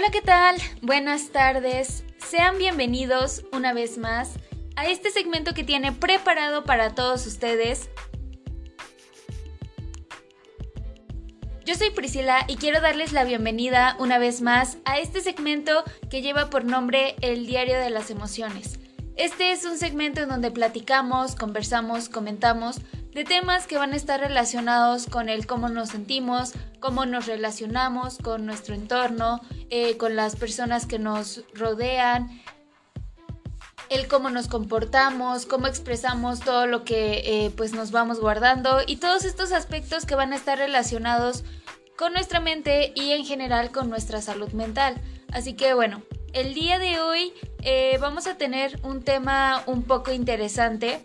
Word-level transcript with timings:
Hola, 0.00 0.10
¿qué 0.12 0.22
tal? 0.22 0.56
Buenas 0.80 1.28
tardes. 1.28 2.04
Sean 2.26 2.56
bienvenidos 2.56 3.44
una 3.52 3.74
vez 3.74 3.98
más 3.98 4.36
a 4.74 4.86
este 4.86 5.10
segmento 5.10 5.52
que 5.52 5.62
tiene 5.62 5.92
preparado 5.92 6.64
para 6.64 6.94
todos 6.94 7.26
ustedes. 7.26 7.90
Yo 11.66 11.74
soy 11.74 11.90
Priscila 11.90 12.46
y 12.48 12.56
quiero 12.56 12.80
darles 12.80 13.12
la 13.12 13.24
bienvenida 13.24 13.94
una 13.98 14.16
vez 14.16 14.40
más 14.40 14.78
a 14.86 14.98
este 14.98 15.20
segmento 15.20 15.84
que 16.08 16.22
lleva 16.22 16.48
por 16.48 16.64
nombre 16.64 17.14
El 17.20 17.46
Diario 17.46 17.78
de 17.78 17.90
las 17.90 18.10
Emociones. 18.10 18.80
Este 19.16 19.52
es 19.52 19.66
un 19.66 19.76
segmento 19.76 20.22
en 20.22 20.30
donde 20.30 20.50
platicamos, 20.50 21.36
conversamos, 21.36 22.08
comentamos 22.08 22.80
de 23.12 23.24
temas 23.24 23.66
que 23.66 23.76
van 23.76 23.92
a 23.92 23.96
estar 23.96 24.20
relacionados 24.20 25.06
con 25.06 25.28
el 25.28 25.46
cómo 25.46 25.68
nos 25.68 25.90
sentimos, 25.90 26.52
cómo 26.78 27.06
nos 27.06 27.26
relacionamos 27.26 28.18
con 28.18 28.46
nuestro 28.46 28.74
entorno, 28.74 29.40
eh, 29.70 29.96
con 29.96 30.16
las 30.16 30.36
personas 30.36 30.86
que 30.86 30.98
nos 30.98 31.44
rodean, 31.54 32.42
el 33.88 34.06
cómo 34.06 34.30
nos 34.30 34.46
comportamos, 34.46 35.46
cómo 35.46 35.66
expresamos 35.66 36.40
todo 36.40 36.66
lo 36.66 36.84
que 36.84 37.22
eh, 37.24 37.50
pues 37.56 37.72
nos 37.72 37.90
vamos 37.90 38.20
guardando 38.20 38.78
y 38.86 38.96
todos 38.96 39.24
estos 39.24 39.52
aspectos 39.52 40.06
que 40.06 40.14
van 40.14 40.32
a 40.32 40.36
estar 40.36 40.58
relacionados 40.58 41.44
con 41.96 42.12
nuestra 42.12 42.40
mente 42.40 42.92
y 42.94 43.10
en 43.10 43.24
general 43.24 43.72
con 43.72 43.90
nuestra 43.90 44.22
salud 44.22 44.50
mental. 44.52 45.00
Así 45.32 45.54
que 45.54 45.74
bueno, 45.74 46.02
el 46.32 46.54
día 46.54 46.78
de 46.78 47.00
hoy 47.00 47.32
eh, 47.62 47.98
vamos 48.00 48.28
a 48.28 48.36
tener 48.36 48.78
un 48.84 49.02
tema 49.02 49.64
un 49.66 49.82
poco 49.82 50.12
interesante 50.12 51.04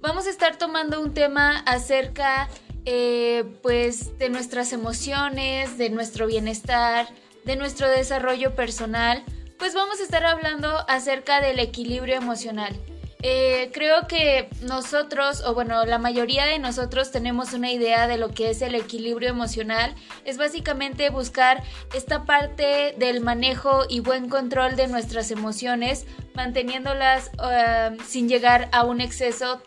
vamos 0.00 0.26
a 0.26 0.30
estar 0.30 0.56
tomando 0.56 1.00
un 1.00 1.14
tema 1.14 1.58
acerca 1.66 2.48
eh, 2.84 3.44
pues 3.62 4.18
de 4.18 4.30
nuestras 4.30 4.72
emociones, 4.72 5.76
de 5.78 5.90
nuestro 5.90 6.26
bienestar, 6.26 7.08
de 7.44 7.56
nuestro 7.56 7.88
desarrollo 7.88 8.54
personal, 8.54 9.22
pues 9.58 9.74
vamos 9.74 10.00
a 10.00 10.02
estar 10.02 10.24
hablando 10.24 10.68
acerca 10.88 11.40
del 11.40 11.58
equilibrio 11.58 12.16
emocional. 12.16 12.74
Eh, 13.22 13.70
creo 13.74 14.06
que 14.08 14.48
nosotros, 14.62 15.42
o 15.44 15.52
bueno, 15.52 15.84
la 15.84 15.98
mayoría 15.98 16.46
de 16.46 16.58
nosotros 16.58 17.10
tenemos 17.10 17.52
una 17.52 17.70
idea 17.70 18.08
de 18.08 18.16
lo 18.16 18.30
que 18.30 18.48
es 18.48 18.62
el 18.62 18.74
equilibrio 18.74 19.28
emocional. 19.28 19.94
Es 20.24 20.38
básicamente 20.38 21.10
buscar 21.10 21.62
esta 21.94 22.24
parte 22.24 22.94
del 22.96 23.20
manejo 23.20 23.84
y 23.90 24.00
buen 24.00 24.30
control 24.30 24.76
de 24.76 24.86
nuestras 24.86 25.30
emociones, 25.30 26.06
manteniéndolas 26.34 27.30
eh, 27.44 27.96
sin 28.06 28.26
llegar 28.26 28.70
a 28.72 28.84
un 28.84 29.02
exceso 29.02 29.60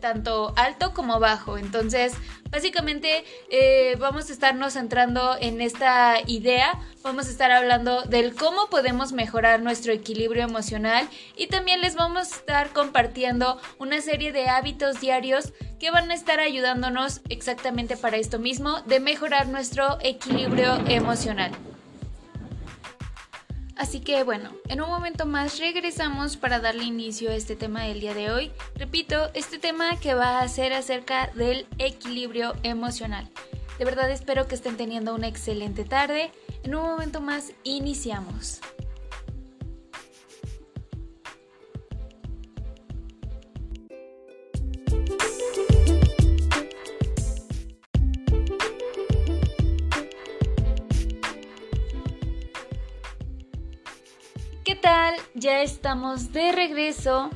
tanto 0.00 0.52
alto 0.56 0.92
como 0.94 1.18
bajo. 1.20 1.58
Entonces, 1.58 2.14
básicamente 2.50 3.24
eh, 3.50 3.96
vamos 3.98 4.30
a 4.30 4.32
estarnos 4.32 4.74
centrando 4.74 5.36
en 5.40 5.60
esta 5.60 6.16
idea, 6.26 6.78
vamos 7.02 7.26
a 7.26 7.30
estar 7.30 7.50
hablando 7.50 8.02
del 8.02 8.34
cómo 8.34 8.68
podemos 8.68 9.12
mejorar 9.12 9.60
nuestro 9.60 9.92
equilibrio 9.92 10.44
emocional 10.44 11.08
y 11.36 11.48
también 11.48 11.80
les 11.80 11.94
vamos 11.94 12.32
a 12.32 12.36
estar 12.36 12.70
compartiendo 12.70 13.60
una 13.78 14.00
serie 14.00 14.32
de 14.32 14.48
hábitos 14.48 15.00
diarios 15.00 15.52
que 15.78 15.90
van 15.90 16.10
a 16.10 16.14
estar 16.14 16.40
ayudándonos 16.40 17.20
exactamente 17.28 17.96
para 17.96 18.16
esto 18.16 18.38
mismo, 18.38 18.80
de 18.82 19.00
mejorar 19.00 19.48
nuestro 19.48 19.98
equilibrio 20.00 20.76
emocional. 20.88 21.52
Así 23.76 24.00
que 24.00 24.24
bueno, 24.24 24.50
en 24.68 24.80
un 24.80 24.88
momento 24.88 25.26
más 25.26 25.58
regresamos 25.58 26.38
para 26.38 26.60
darle 26.60 26.84
inicio 26.84 27.30
a 27.30 27.34
este 27.34 27.56
tema 27.56 27.82
del 27.82 28.00
día 28.00 28.14
de 28.14 28.30
hoy. 28.30 28.50
Repito, 28.74 29.30
este 29.34 29.58
tema 29.58 30.00
que 30.00 30.14
va 30.14 30.40
a 30.40 30.48
ser 30.48 30.72
acerca 30.72 31.28
del 31.34 31.66
equilibrio 31.78 32.54
emocional. 32.62 33.28
De 33.78 33.84
verdad 33.84 34.10
espero 34.10 34.48
que 34.48 34.54
estén 34.54 34.78
teniendo 34.78 35.14
una 35.14 35.28
excelente 35.28 35.84
tarde. 35.84 36.32
En 36.62 36.74
un 36.74 36.82
momento 36.82 37.20
más 37.20 37.52
iniciamos. 37.64 38.60
Ya 55.34 55.62
estamos 55.62 56.32
de 56.32 56.50
regreso. 56.50 57.30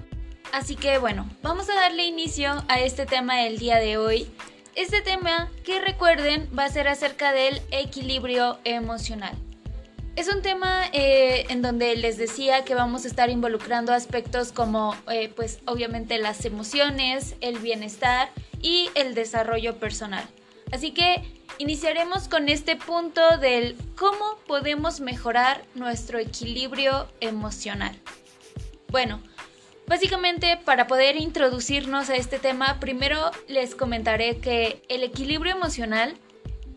Así 0.53 0.75
que 0.75 0.99
bueno, 0.99 1.31
vamos 1.43 1.71
a 1.71 1.75
darle 1.75 2.05
inicio 2.05 2.65
a 2.67 2.81
este 2.81 3.07
tema 3.07 3.37
del 3.37 3.59
día 3.59 3.77
de 3.77 3.99
hoy. 3.99 4.27
Este 4.75 5.01
tema 5.01 5.49
que 5.65 5.81
recuerden 5.81 6.49
va 6.59 6.65
a 6.65 6.69
ser 6.71 6.89
acerca 6.89 7.33
del 7.33 7.63
equilibrio 7.71 8.59
emocional. 8.65 9.37
Es 10.17 10.27
un 10.27 10.43
tema 10.43 10.87
eh, 10.93 11.47
en 11.51 11.63
donde 11.63 11.95
les 11.95 12.17
decía 12.17 12.65
que 12.65 12.75
vamos 12.75 13.05
a 13.05 13.09
estar 13.09 13.31
involucrando 13.31 13.93
aspectos 13.93 14.51
como 14.51 14.97
eh, 15.09 15.29
pues 15.29 15.61
obviamente 15.67 16.19
las 16.19 16.45
emociones, 16.45 17.37
el 17.41 17.59
bienestar 17.59 18.31
y 18.61 18.91
el 18.97 19.15
desarrollo 19.15 19.79
personal. 19.79 20.25
Así 20.73 20.91
que 20.91 21.23
iniciaremos 21.61 22.27
con 22.27 22.49
este 22.49 22.75
punto 22.77 23.37
del 23.37 23.77
cómo 23.95 24.39
podemos 24.47 25.01
mejorar 25.01 25.63
nuestro 25.75 26.19
equilibrio 26.19 27.07
emocional. 27.21 27.95
Bueno, 28.89 29.21
básicamente 29.87 30.59
para 30.65 30.87
poder 30.87 31.17
introducirnos 31.17 32.09
a 32.09 32.17
este 32.17 32.39
tema, 32.39 32.81
primero 32.81 33.31
les 33.47 33.75
comentaré 33.75 34.39
que 34.39 34.83
el 34.89 35.03
equilibrio 35.03 35.55
emocional 35.55 36.15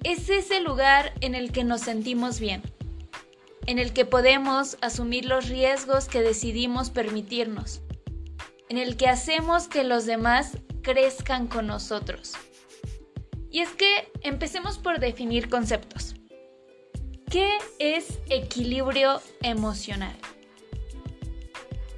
es 0.03 0.29
ese 0.29 0.59
lugar 0.59 1.13
en 1.21 1.33
el 1.33 1.53
que 1.53 1.63
nos 1.63 1.79
sentimos 1.79 2.41
bien, 2.41 2.61
en 3.67 3.79
el 3.79 3.93
que 3.93 4.03
podemos 4.03 4.77
asumir 4.81 5.23
los 5.23 5.47
riesgos 5.47 6.09
que 6.09 6.19
decidimos 6.19 6.89
permitirnos, 6.89 7.79
en 8.67 8.77
el 8.77 8.97
que 8.97 9.07
hacemos 9.07 9.69
que 9.69 9.85
los 9.85 10.05
demás 10.05 10.57
crezcan 10.81 11.47
con 11.47 11.67
nosotros. 11.67 12.33
Y 13.53 13.59
es 13.59 13.69
que 13.69 14.11
empecemos 14.21 14.79
por 14.79 14.99
definir 14.99 15.47
conceptos. 15.47 16.15
¿Qué 17.29 17.51
es 17.77 18.19
equilibrio 18.27 19.21
emocional? 19.43 20.15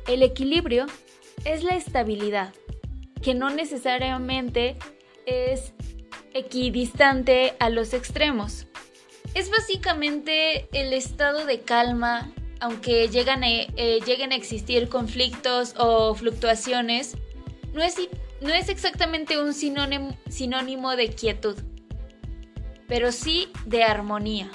El 0.06 0.22
equilibrio 0.22 0.86
es 1.46 1.64
la 1.64 1.78
estabilidad, 1.78 2.54
que 3.24 3.34
no 3.36 3.50
necesariamente 3.50 4.76
es 5.26 5.72
equidistante 6.34 7.56
a 7.60 7.70
los 7.70 7.94
extremos. 7.94 8.68
Es 9.34 9.50
básicamente 9.50 10.68
el 10.74 10.92
estado 10.92 11.46
de 11.46 11.62
calma, 11.62 12.34
aunque 12.60 13.06
eh, 13.06 14.00
lleguen 14.06 14.32
a 14.34 14.36
existir 14.36 14.90
conflictos 14.90 15.74
o 15.78 16.16
fluctuaciones, 16.16 17.16
no 17.74 17.82
es 17.82 17.96
no 18.46 18.54
es 18.54 18.70
exactamente 18.70 19.42
un 19.42 19.54
sinónimo, 19.54 20.96
de 20.96 21.10
quietud, 21.10 21.58
pero 22.88 23.12
sí 23.12 23.50
de 23.66 23.84
armonía. 23.84 24.52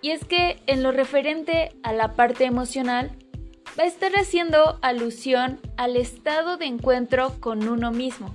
Y 0.00 0.10
es 0.10 0.24
que 0.24 0.62
en 0.66 0.82
lo 0.82 0.92
referente 0.92 1.76
a 1.82 1.92
la 1.92 2.14
parte 2.14 2.44
emocional, 2.44 3.12
va 3.78 3.84
a 3.84 3.86
estar 3.86 4.12
haciendo 4.14 4.78
alusión 4.80 5.60
al 5.76 5.96
estado 5.96 6.56
de 6.56 6.66
encuentro 6.66 7.38
con 7.38 7.68
uno 7.68 7.92
mismo. 7.92 8.34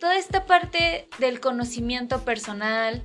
Toda 0.00 0.16
esta 0.16 0.46
parte 0.46 1.06
del 1.18 1.40
conocimiento 1.40 2.24
personal, 2.24 3.02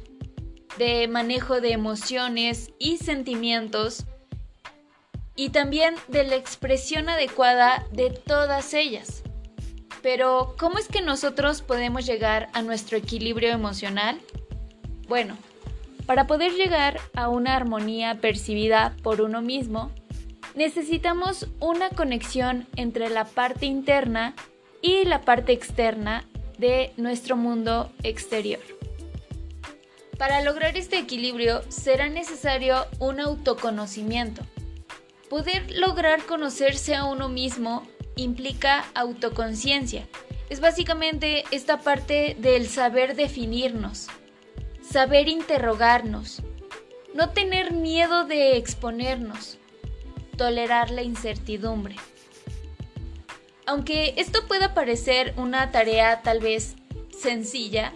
de 0.77 1.09
manejo 1.09 1.59
de 1.59 1.73
emociones 1.73 2.71
y 2.79 2.97
sentimientos, 2.97 4.05
y 5.35 5.49
también 5.49 5.95
de 6.07 6.23
la 6.23 6.35
expresión 6.37 7.09
adecuada 7.09 7.85
de 7.91 8.11
todas 8.11 8.73
ellas. 8.73 9.24
Pero, 10.05 10.53
¿cómo 10.59 10.77
es 10.77 10.87
que 10.87 11.01
nosotros 11.01 11.63
podemos 11.63 12.05
llegar 12.05 12.49
a 12.53 12.61
nuestro 12.61 12.95
equilibrio 12.95 13.49
emocional? 13.49 14.19
Bueno, 15.07 15.35
para 16.05 16.27
poder 16.27 16.51
llegar 16.51 16.99
a 17.15 17.27
una 17.27 17.55
armonía 17.55 18.21
percibida 18.21 18.95
por 19.01 19.19
uno 19.19 19.41
mismo, 19.41 19.89
necesitamos 20.53 21.47
una 21.59 21.89
conexión 21.89 22.67
entre 22.75 23.09
la 23.09 23.25
parte 23.25 23.65
interna 23.65 24.35
y 24.79 25.05
la 25.05 25.21
parte 25.21 25.53
externa 25.53 26.23
de 26.59 26.93
nuestro 26.97 27.35
mundo 27.35 27.91
exterior. 28.03 28.61
Para 30.19 30.43
lograr 30.43 30.77
este 30.77 30.99
equilibrio 30.99 31.63
será 31.69 32.09
necesario 32.09 32.85
un 32.99 33.19
autoconocimiento. 33.19 34.43
Poder 35.31 35.65
lograr 35.75 36.27
conocerse 36.27 36.93
a 36.93 37.05
uno 37.05 37.27
mismo 37.27 37.87
implica 38.15 38.85
autoconciencia. 38.93 40.07
Es 40.49 40.59
básicamente 40.59 41.43
esta 41.51 41.79
parte 41.79 42.35
del 42.39 42.67
saber 42.67 43.15
definirnos, 43.15 44.07
saber 44.81 45.27
interrogarnos, 45.27 46.41
no 47.13 47.31
tener 47.31 47.73
miedo 47.73 48.25
de 48.25 48.57
exponernos, 48.57 49.57
tolerar 50.37 50.91
la 50.91 51.01
incertidumbre. 51.01 51.95
Aunque 53.65 54.13
esto 54.17 54.45
pueda 54.47 54.73
parecer 54.73 55.33
una 55.37 55.71
tarea 55.71 56.21
tal 56.21 56.39
vez 56.39 56.75
sencilla, 57.17 57.93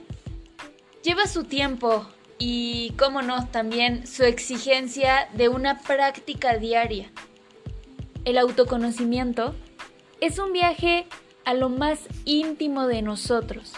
lleva 1.04 1.27
su 1.27 1.44
tiempo 1.44 2.07
y, 2.39 2.94
cómo 2.98 3.22
no, 3.22 3.48
también 3.48 4.07
su 4.07 4.24
exigencia 4.24 5.30
de 5.33 5.50
una 5.50 5.81
práctica 5.81 6.57
diaria. 6.57 7.12
El 8.25 8.38
autoconocimiento 8.38 9.54
es 10.21 10.39
un 10.39 10.54
viaje 10.54 11.06
a 11.45 11.54
lo 11.54 11.69
más 11.69 12.00
íntimo 12.25 12.88
de 12.88 13.01
nosotros, 13.01 13.74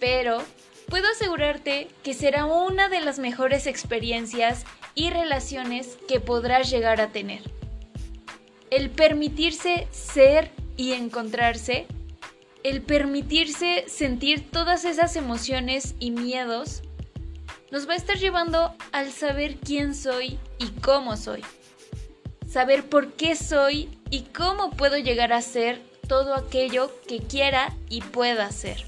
pero 0.00 0.42
puedo 0.88 1.08
asegurarte 1.08 1.88
que 2.02 2.14
será 2.14 2.44
una 2.44 2.88
de 2.88 3.00
las 3.00 3.18
mejores 3.18 3.66
experiencias 3.66 4.64
y 4.94 5.10
relaciones 5.10 5.98
que 6.08 6.20
podrás 6.20 6.70
llegar 6.70 7.00
a 7.00 7.08
tener. 7.08 7.42
El 8.70 8.90
permitirse 8.90 9.86
ser 9.90 10.50
y 10.76 10.92
encontrarse, 10.92 11.86
el 12.62 12.82
permitirse 12.82 13.84
sentir 13.88 14.50
todas 14.50 14.84
esas 14.84 15.16
emociones 15.16 15.94
y 15.98 16.10
miedos, 16.10 16.82
nos 17.70 17.88
va 17.88 17.94
a 17.94 17.96
estar 17.96 18.18
llevando 18.18 18.74
al 18.92 19.12
saber 19.12 19.56
quién 19.56 19.94
soy 19.94 20.38
y 20.58 20.66
cómo 20.80 21.16
soy. 21.16 21.42
Saber 22.52 22.86
por 22.86 23.14
qué 23.14 23.34
soy 23.34 23.88
y 24.10 24.24
cómo 24.24 24.72
puedo 24.72 24.98
llegar 24.98 25.32
a 25.32 25.40
ser 25.40 25.80
todo 26.06 26.34
aquello 26.34 26.92
que 27.08 27.20
quiera 27.20 27.74
y 27.88 28.02
pueda 28.02 28.52
ser. 28.52 28.84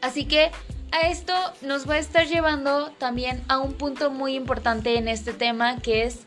Así 0.00 0.24
que 0.24 0.50
a 0.90 1.08
esto 1.10 1.34
nos 1.60 1.86
va 1.86 1.96
a 1.96 1.98
estar 1.98 2.26
llevando 2.26 2.92
también 2.92 3.42
a 3.48 3.58
un 3.58 3.74
punto 3.74 4.10
muy 4.10 4.36
importante 4.36 4.96
en 4.96 5.06
este 5.06 5.34
tema 5.34 5.80
que 5.80 6.04
es 6.04 6.20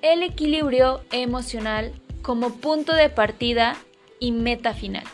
el 0.00 0.22
equilibrio 0.22 1.02
emocional 1.12 1.92
como 2.22 2.54
punto 2.54 2.94
de 2.94 3.10
partida 3.10 3.76
y 4.18 4.32
meta 4.32 4.72
final. 4.72 5.04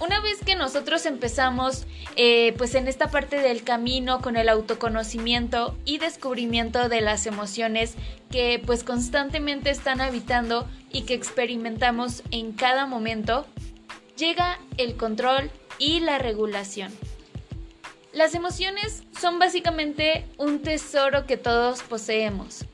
Una 0.00 0.20
vez 0.20 0.38
que 0.44 0.54
nosotros 0.54 1.06
empezamos 1.06 1.84
eh, 2.14 2.54
pues 2.56 2.76
en 2.76 2.86
esta 2.86 3.10
parte 3.10 3.38
del 3.38 3.64
camino 3.64 4.20
con 4.20 4.36
el 4.36 4.48
autoconocimiento 4.48 5.76
y 5.84 5.98
descubrimiento 5.98 6.88
de 6.88 7.00
las 7.00 7.26
emociones 7.26 7.94
que 8.30 8.62
pues 8.64 8.84
constantemente 8.84 9.70
están 9.70 10.00
habitando 10.00 10.68
y 10.92 11.02
que 11.02 11.14
experimentamos 11.14 12.22
en 12.30 12.52
cada 12.52 12.86
momento, 12.86 13.44
llega 14.16 14.60
el 14.76 14.96
control 14.96 15.50
y 15.78 15.98
la 15.98 16.18
regulación. 16.18 16.92
Las 18.12 18.34
emociones 18.34 19.02
son 19.20 19.40
básicamente 19.40 20.26
un 20.38 20.60
tesoro 20.60 21.26
que 21.26 21.36
todos 21.36 21.82
poseemos. 21.82 22.64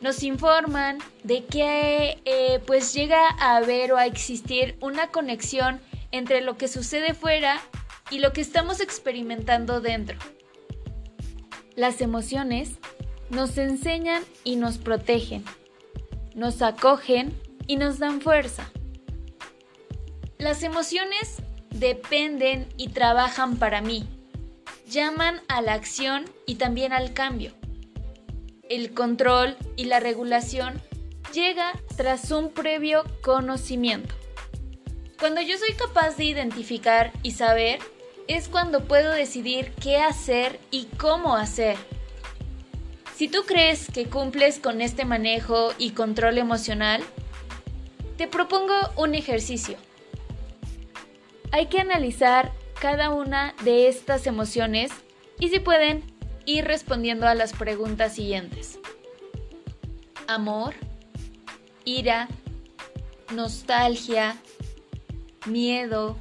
Nos 0.00 0.22
informan 0.22 0.98
de 1.22 1.44
que 1.44 2.18
eh, 2.24 2.60
pues 2.66 2.94
llega 2.94 3.28
a 3.38 3.56
haber 3.56 3.92
o 3.92 3.98
a 3.98 4.06
existir 4.06 4.76
una 4.80 5.08
conexión 5.08 5.80
entre 6.16 6.40
lo 6.40 6.56
que 6.56 6.68
sucede 6.68 7.14
fuera 7.14 7.60
y 8.10 8.18
lo 8.18 8.32
que 8.32 8.40
estamos 8.40 8.80
experimentando 8.80 9.80
dentro. 9.80 10.18
Las 11.74 12.00
emociones 12.00 12.78
nos 13.30 13.58
enseñan 13.58 14.22
y 14.44 14.56
nos 14.56 14.78
protegen, 14.78 15.44
nos 16.34 16.62
acogen 16.62 17.38
y 17.66 17.76
nos 17.76 17.98
dan 17.98 18.20
fuerza. 18.20 18.70
Las 20.38 20.62
emociones 20.62 21.42
dependen 21.70 22.68
y 22.76 22.88
trabajan 22.88 23.56
para 23.56 23.80
mí. 23.80 24.08
Llaman 24.88 25.40
a 25.48 25.60
la 25.60 25.74
acción 25.74 26.24
y 26.46 26.56
también 26.56 26.92
al 26.92 27.12
cambio. 27.12 27.52
El 28.68 28.94
control 28.94 29.56
y 29.76 29.84
la 29.84 30.00
regulación 30.00 30.80
llega 31.32 31.72
tras 31.96 32.30
un 32.30 32.50
previo 32.50 33.04
conocimiento. 33.22 34.14
Cuando 35.18 35.40
yo 35.40 35.56
soy 35.58 35.74
capaz 35.74 36.16
de 36.16 36.24
identificar 36.24 37.12
y 37.22 37.32
saber, 37.32 37.78
es 38.28 38.48
cuando 38.48 38.84
puedo 38.84 39.12
decidir 39.12 39.72
qué 39.82 39.98
hacer 39.98 40.60
y 40.70 40.86
cómo 40.98 41.36
hacer. 41.36 41.76
Si 43.14 43.28
tú 43.28 43.44
crees 43.46 43.90
que 43.90 44.06
cumples 44.06 44.58
con 44.58 44.80
este 44.80 45.04
manejo 45.04 45.72
y 45.78 45.90
control 45.90 46.38
emocional, 46.38 47.02
te 48.16 48.28
propongo 48.28 48.74
un 48.96 49.14
ejercicio 49.14 49.78
hay 51.56 51.66
que 51.66 51.80
analizar 51.80 52.52
cada 52.80 53.10
una 53.10 53.54
de 53.64 53.88
estas 53.88 54.26
emociones 54.26 54.90
y 55.38 55.48
si 55.48 55.58
pueden 55.58 56.04
ir 56.44 56.66
respondiendo 56.66 57.26
a 57.26 57.34
las 57.34 57.54
preguntas 57.54 58.14
siguientes. 58.14 58.78
Amor, 60.26 60.74
ira, 61.86 62.28
nostalgia, 63.34 64.36
miedo, 65.46 66.16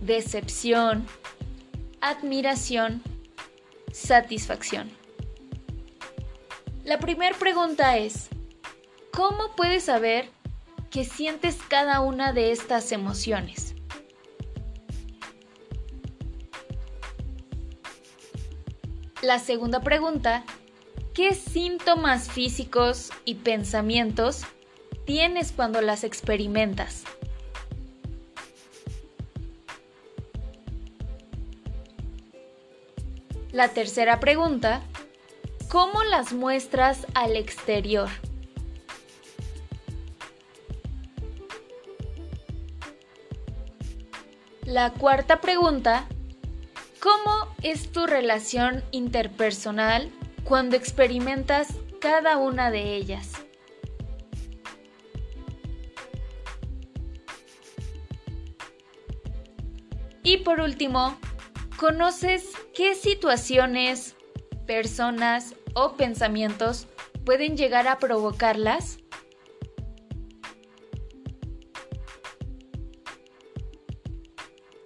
decepción, 0.00 1.06
admiración, 2.00 3.02
satisfacción. 3.92 4.90
La 6.84 6.98
primera 6.98 7.36
pregunta 7.36 7.96
es, 7.96 8.28
¿cómo 9.12 9.56
puedes 9.56 9.84
saber 9.84 10.28
que 10.90 11.04
sientes 11.04 11.58
cada 11.68 12.00
una 12.00 12.32
de 12.32 12.52
estas 12.52 12.92
emociones? 12.92 13.74
La 19.22 19.40
segunda 19.40 19.80
pregunta, 19.80 20.44
¿qué 21.12 21.34
síntomas 21.34 22.28
físicos 22.30 23.10
y 23.24 23.34
pensamientos 23.36 24.42
tienes 25.06 25.50
cuando 25.50 25.80
las 25.80 26.04
experimentas? 26.04 27.02
La 33.52 33.68
tercera 33.68 34.20
pregunta, 34.20 34.82
¿cómo 35.68 36.02
las 36.04 36.32
muestras 36.32 37.06
al 37.14 37.36
exterior? 37.36 38.08
La 44.64 44.92
cuarta 44.92 45.40
pregunta, 45.40 46.08
¿Cómo 47.06 47.54
es 47.62 47.92
tu 47.92 48.04
relación 48.04 48.82
interpersonal 48.90 50.10
cuando 50.42 50.74
experimentas 50.74 51.68
cada 52.00 52.36
una 52.36 52.72
de 52.72 52.96
ellas? 52.96 53.32
Y 60.24 60.38
por 60.38 60.60
último, 60.60 61.16
¿conoces 61.76 62.50
qué 62.76 62.94
situaciones, 62.94 64.16
personas 64.66 65.54
o 65.74 65.96
pensamientos 65.96 66.86
pueden 67.24 67.56
llegar 67.56 67.88
a 67.88 67.98
provocarlas? 67.98 68.98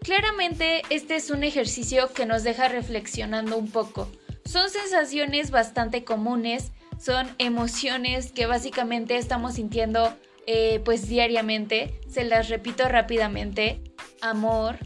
Claramente 0.03 0.83
este 0.91 1.17
es 1.17 1.31
un 1.31 1.43
ejercicio 1.43 2.13
que 2.13 2.27
nos 2.27 2.45
deja 2.45 2.69
reflexionando 2.69 3.59
un 3.59 3.71
poco. 3.71 4.09
Son 4.45 4.71
sensaciones 4.71 5.51
bastante 5.51 6.05
comunes, 6.05 6.71
son 6.99 7.29
emociones 7.39 8.31
que 8.31 8.47
básicamente 8.47 9.17
estamos 9.17 9.55
sintiendo 9.55 10.17
eh, 10.47 10.81
pues 10.85 11.09
diariamente. 11.09 12.01
Se 12.09 12.25
las 12.25 12.49
repito 12.49 12.89
rápidamente. 12.89 13.83
Amor, 14.21 14.79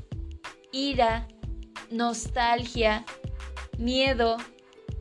ira, 0.72 1.28
nostalgia, 1.90 3.04
miedo, 3.78 4.36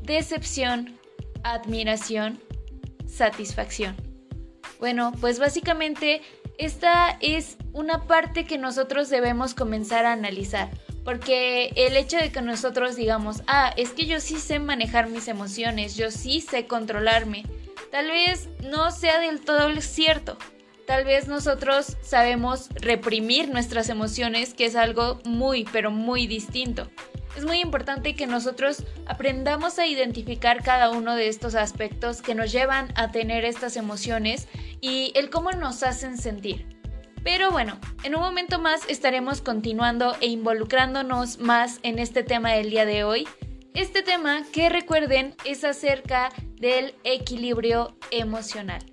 decepción, 0.01 0.99
admiración, 1.43 2.39
satisfacción. 3.07 3.95
Bueno, 4.79 5.13
pues 5.21 5.39
básicamente 5.39 6.21
esta 6.57 7.17
es 7.21 7.57
una 7.71 8.05
parte 8.05 8.45
que 8.45 8.57
nosotros 8.57 9.09
debemos 9.09 9.53
comenzar 9.53 10.05
a 10.05 10.13
analizar. 10.13 10.69
Porque 11.03 11.73
el 11.75 11.97
hecho 11.97 12.17
de 12.17 12.31
que 12.31 12.41
nosotros 12.41 12.95
digamos, 12.95 13.43
ah, 13.47 13.73
es 13.75 13.89
que 13.89 14.05
yo 14.05 14.21
sí 14.21 14.39
sé 14.39 14.59
manejar 14.59 15.09
mis 15.09 15.27
emociones, 15.27 15.97
yo 15.97 16.11
sí 16.11 16.39
sé 16.39 16.65
controlarme, 16.65 17.43
tal 17.91 18.07
vez 18.07 18.47
no 18.63 18.89
sea 18.91 19.19
del 19.19 19.41
todo 19.41 19.69
cierto. 19.81 20.37
Tal 20.85 21.05
vez 21.05 21.27
nosotros 21.27 21.97
sabemos 22.01 22.69
reprimir 22.75 23.49
nuestras 23.49 23.89
emociones, 23.89 24.53
que 24.53 24.65
es 24.65 24.75
algo 24.75 25.19
muy, 25.23 25.65
pero 25.71 25.91
muy 25.91 26.27
distinto. 26.27 26.89
Es 27.37 27.45
muy 27.45 27.61
importante 27.61 28.15
que 28.15 28.27
nosotros 28.27 28.83
aprendamos 29.07 29.79
a 29.79 29.87
identificar 29.87 30.61
cada 30.61 30.91
uno 30.91 31.15
de 31.15 31.29
estos 31.29 31.55
aspectos 31.55 32.21
que 32.21 32.35
nos 32.35 32.51
llevan 32.51 32.93
a 32.95 33.11
tener 33.11 33.45
estas 33.45 33.77
emociones 33.77 34.47
y 34.81 35.13
el 35.15 35.29
cómo 35.29 35.51
nos 35.51 35.83
hacen 35.83 36.17
sentir. 36.17 36.67
Pero 37.23 37.49
bueno, 37.51 37.79
en 38.03 38.15
un 38.15 38.21
momento 38.21 38.59
más 38.59 38.81
estaremos 38.89 39.41
continuando 39.41 40.15
e 40.19 40.27
involucrándonos 40.27 41.39
más 41.39 41.79
en 41.83 41.97
este 41.97 42.23
tema 42.23 42.51
del 42.51 42.69
día 42.69 42.85
de 42.85 43.05
hoy. 43.05 43.27
Este 43.73 44.03
tema 44.03 44.43
que 44.51 44.69
recuerden 44.69 45.33
es 45.45 45.63
acerca 45.63 46.29
del 46.59 46.93
equilibrio 47.03 47.97
emocional. 48.11 48.92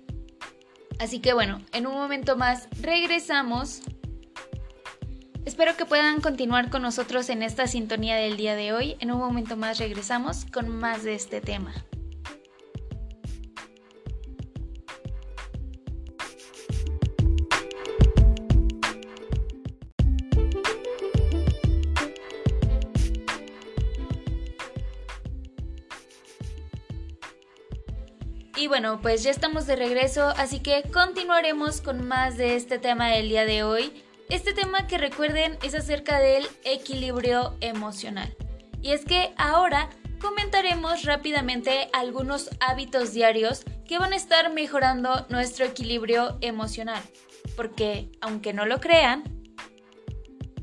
Así 1.01 1.19
que 1.19 1.33
bueno, 1.33 1.59
en 1.73 1.87
un 1.87 1.95
momento 1.95 2.37
más 2.37 2.67
regresamos 2.79 3.81
Espero 5.45 5.75
que 5.75 5.87
puedan 5.87 6.21
continuar 6.21 6.69
con 6.69 6.83
nosotros 6.83 7.27
en 7.29 7.41
esta 7.41 7.65
sintonía 7.65 8.15
del 8.17 8.37
día 8.37 8.55
de 8.55 8.73
hoy. 8.73 8.95
En 8.99 9.11
un 9.11 9.17
momento 9.17 9.57
más 9.57 9.79
regresamos 9.79 10.45
con 10.45 10.69
más 10.69 11.03
de 11.03 11.15
este 11.15 11.41
tema. 11.41 11.73
Y 28.57 28.67
bueno, 28.67 28.99
pues 29.01 29.23
ya 29.23 29.31
estamos 29.31 29.65
de 29.65 29.75
regreso, 29.75 30.33
así 30.37 30.59
que 30.59 30.83
continuaremos 30.93 31.79
con 31.81 32.05
más 32.05 32.37
de 32.37 32.55
este 32.55 32.79
tema 32.79 33.07
del 33.09 33.29
día 33.29 33.45
de 33.45 33.63
hoy. 33.63 34.03
Este 34.29 34.53
tema 34.53 34.87
que 34.87 34.97
recuerden 34.97 35.57
es 35.63 35.73
acerca 35.73 36.19
del 36.19 36.45
equilibrio 36.63 37.55
emocional. 37.61 38.35
Y 38.81 38.91
es 38.91 39.05
que 39.05 39.33
ahora 39.37 39.89
comentaremos 40.19 41.03
rápidamente 41.03 41.89
algunos 41.93 42.49
hábitos 42.59 43.13
diarios 43.13 43.63
que 43.87 43.99
van 43.99 44.13
a 44.13 44.17
estar 44.17 44.51
mejorando 44.53 45.25
nuestro 45.29 45.65
equilibrio 45.65 46.37
emocional. 46.41 47.01
Porque, 47.55 48.11
aunque 48.19 48.53
no 48.53 48.65
lo 48.65 48.79
crean, 48.79 49.23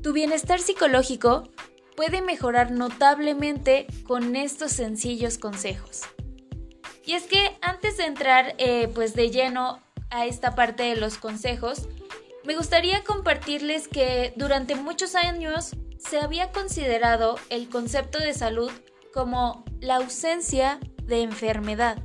tu 0.02 0.12
bienestar 0.12 0.60
psicológico 0.60 1.50
puede 1.96 2.22
mejorar 2.22 2.70
notablemente 2.70 3.86
con 4.04 4.36
estos 4.36 4.72
sencillos 4.72 5.38
consejos. 5.38 6.02
Y 7.08 7.14
es 7.14 7.22
que 7.22 7.56
antes 7.62 7.96
de 7.96 8.04
entrar 8.04 8.54
eh, 8.58 8.86
pues 8.94 9.14
de 9.14 9.30
lleno 9.30 9.80
a 10.10 10.26
esta 10.26 10.54
parte 10.54 10.82
de 10.82 10.96
los 10.96 11.16
consejos, 11.16 11.88
me 12.44 12.54
gustaría 12.54 13.02
compartirles 13.02 13.88
que 13.88 14.34
durante 14.36 14.74
muchos 14.74 15.14
años 15.14 15.70
se 15.98 16.20
había 16.20 16.52
considerado 16.52 17.36
el 17.48 17.70
concepto 17.70 18.18
de 18.18 18.34
salud 18.34 18.70
como 19.14 19.64
la 19.80 19.96
ausencia 19.96 20.80
de 21.04 21.22
enfermedad. 21.22 21.96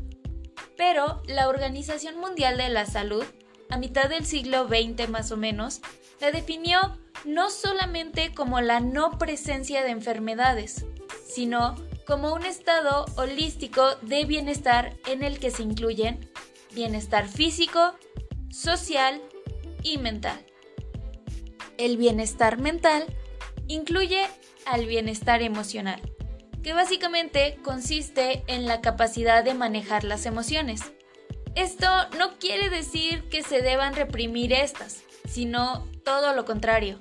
Pero 0.78 1.22
la 1.28 1.50
Organización 1.50 2.18
Mundial 2.18 2.56
de 2.56 2.70
la 2.70 2.86
Salud, 2.86 3.26
a 3.70 3.78
mitad 3.78 4.08
del 4.08 4.26
siglo 4.26 4.70
XX 4.70 5.10
más 5.10 5.34
o 5.34 5.38
menos, 5.38 5.82
la 6.22 6.32
definió 6.32 6.80
no 7.26 7.50
solamente 7.50 8.34
como 8.34 8.62
la 8.62 8.80
no 8.80 9.18
presencia 9.18 9.84
de 9.84 9.90
enfermedades, 9.90 10.86
sino 11.28 11.76
como 12.06 12.34
un 12.34 12.46
estado 12.46 13.06
holístico 13.16 13.96
de 14.02 14.26
bienestar 14.26 14.98
en 15.08 15.24
el 15.24 15.40
que 15.40 15.52
se 15.52 15.64
incluyen 15.64 16.30
bienestar 16.74 17.28
físico, 17.28 17.94
social, 18.50 19.22
y 19.84 19.98
mental. 19.98 20.40
El 21.78 21.98
bienestar 21.98 22.58
mental 22.58 23.06
incluye 23.68 24.26
al 24.66 24.86
bienestar 24.86 25.42
emocional, 25.42 26.02
que 26.64 26.74
básicamente 26.74 27.60
consiste 27.64 28.44
en 28.48 28.66
la 28.66 28.82
capacidad 28.82 29.44
de 29.44 29.54
manejar 29.54 30.04
las 30.04 30.26
emociones. 30.26 30.82
Esto 31.56 31.88
no 32.18 32.38
quiere 32.40 32.70
decir 32.70 33.28
que 33.30 33.44
se 33.44 33.62
deban 33.62 33.94
reprimir 33.94 34.54
estas, 34.54 35.04
sino 35.30 35.88
todo 36.04 36.34
lo 36.34 36.46
contrario. 36.46 37.00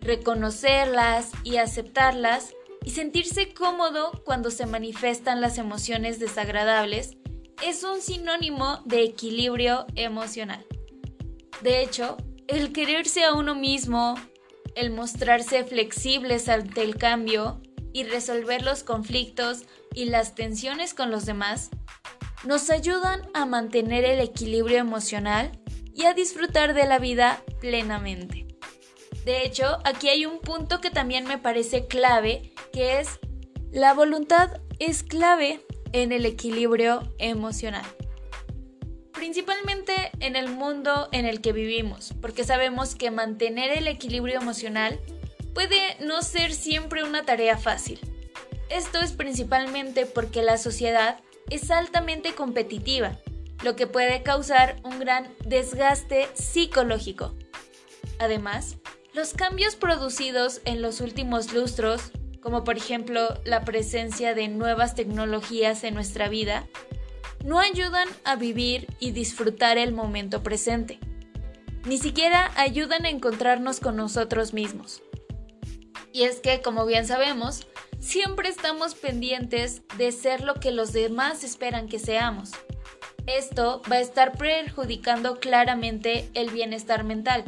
Reconocerlas 0.00 1.30
y 1.42 1.56
aceptarlas 1.56 2.54
y 2.84 2.90
sentirse 2.90 3.54
cómodo 3.54 4.22
cuando 4.24 4.50
se 4.50 4.66
manifiestan 4.66 5.40
las 5.40 5.58
emociones 5.58 6.18
desagradables 6.18 7.16
es 7.62 7.82
un 7.82 8.00
sinónimo 8.00 8.82
de 8.84 9.02
equilibrio 9.02 9.86
emocional. 9.94 10.66
De 11.62 11.82
hecho, 11.82 12.18
el 12.46 12.72
quererse 12.72 13.24
a 13.24 13.32
uno 13.32 13.54
mismo, 13.54 14.16
el 14.76 14.90
mostrarse 14.90 15.64
flexibles 15.64 16.48
ante 16.48 16.82
el 16.82 16.96
cambio 16.96 17.62
y 17.92 18.04
resolver 18.04 18.62
los 18.62 18.82
conflictos 18.82 19.62
y 19.94 20.06
las 20.06 20.34
tensiones 20.34 20.92
con 20.92 21.10
los 21.10 21.24
demás, 21.24 21.70
nos 22.44 22.68
ayudan 22.68 23.22
a 23.32 23.46
mantener 23.46 24.04
el 24.04 24.20
equilibrio 24.20 24.76
emocional 24.78 25.52
y 25.94 26.04
a 26.04 26.12
disfrutar 26.12 26.74
de 26.74 26.86
la 26.86 26.98
vida 26.98 27.42
plenamente. 27.60 28.53
De 29.24 29.44
hecho, 29.44 29.78
aquí 29.84 30.08
hay 30.08 30.26
un 30.26 30.40
punto 30.40 30.80
que 30.80 30.90
también 30.90 31.26
me 31.26 31.38
parece 31.38 31.86
clave, 31.86 32.52
que 32.72 33.00
es 33.00 33.18
la 33.70 33.94
voluntad 33.94 34.60
es 34.78 35.02
clave 35.02 35.64
en 35.92 36.12
el 36.12 36.26
equilibrio 36.26 37.02
emocional 37.18 37.84
principalmente 39.24 40.10
en 40.20 40.36
el 40.36 40.50
mundo 40.50 41.08
en 41.10 41.24
el 41.24 41.40
que 41.40 41.54
vivimos, 41.54 42.12
porque 42.20 42.44
sabemos 42.44 42.94
que 42.94 43.10
mantener 43.10 43.70
el 43.70 43.88
equilibrio 43.88 44.38
emocional 44.38 45.00
puede 45.54 45.96
no 46.00 46.20
ser 46.20 46.52
siempre 46.52 47.04
una 47.04 47.24
tarea 47.24 47.56
fácil. 47.56 47.98
Esto 48.68 49.00
es 49.00 49.12
principalmente 49.12 50.04
porque 50.04 50.42
la 50.42 50.58
sociedad 50.58 51.20
es 51.48 51.70
altamente 51.70 52.34
competitiva, 52.34 53.16
lo 53.62 53.76
que 53.76 53.86
puede 53.86 54.22
causar 54.22 54.76
un 54.84 55.00
gran 55.00 55.32
desgaste 55.46 56.28
psicológico. 56.34 57.34
Además, 58.18 58.76
los 59.14 59.32
cambios 59.32 59.76
producidos 59.76 60.60
en 60.64 60.82
los 60.82 61.00
últimos 61.00 61.52
lustros, 61.52 62.10
como 62.40 62.64
por 62.64 62.76
ejemplo 62.76 63.40
la 63.44 63.64
presencia 63.64 64.34
de 64.34 64.48
nuevas 64.48 64.96
tecnologías 64.96 65.84
en 65.84 65.94
nuestra 65.94 66.28
vida, 66.28 66.66
no 67.44 67.60
ayudan 67.60 68.08
a 68.24 68.34
vivir 68.34 68.88
y 68.98 69.12
disfrutar 69.12 69.78
el 69.78 69.92
momento 69.92 70.42
presente. 70.42 70.98
Ni 71.84 71.98
siquiera 71.98 72.50
ayudan 72.56 73.04
a 73.04 73.10
encontrarnos 73.10 73.78
con 73.78 73.96
nosotros 73.96 74.52
mismos. 74.52 75.02
Y 76.12 76.24
es 76.24 76.40
que, 76.40 76.60
como 76.60 76.84
bien 76.84 77.06
sabemos, 77.06 77.66
siempre 78.00 78.48
estamos 78.48 78.94
pendientes 78.94 79.82
de 79.96 80.10
ser 80.10 80.40
lo 80.40 80.54
que 80.54 80.72
los 80.72 80.92
demás 80.92 81.44
esperan 81.44 81.88
que 81.88 81.98
seamos. 81.98 82.50
Esto 83.26 83.80
va 83.90 83.96
a 83.96 84.00
estar 84.00 84.36
perjudicando 84.36 85.38
claramente 85.38 86.28
el 86.34 86.50
bienestar 86.50 87.04
mental 87.04 87.44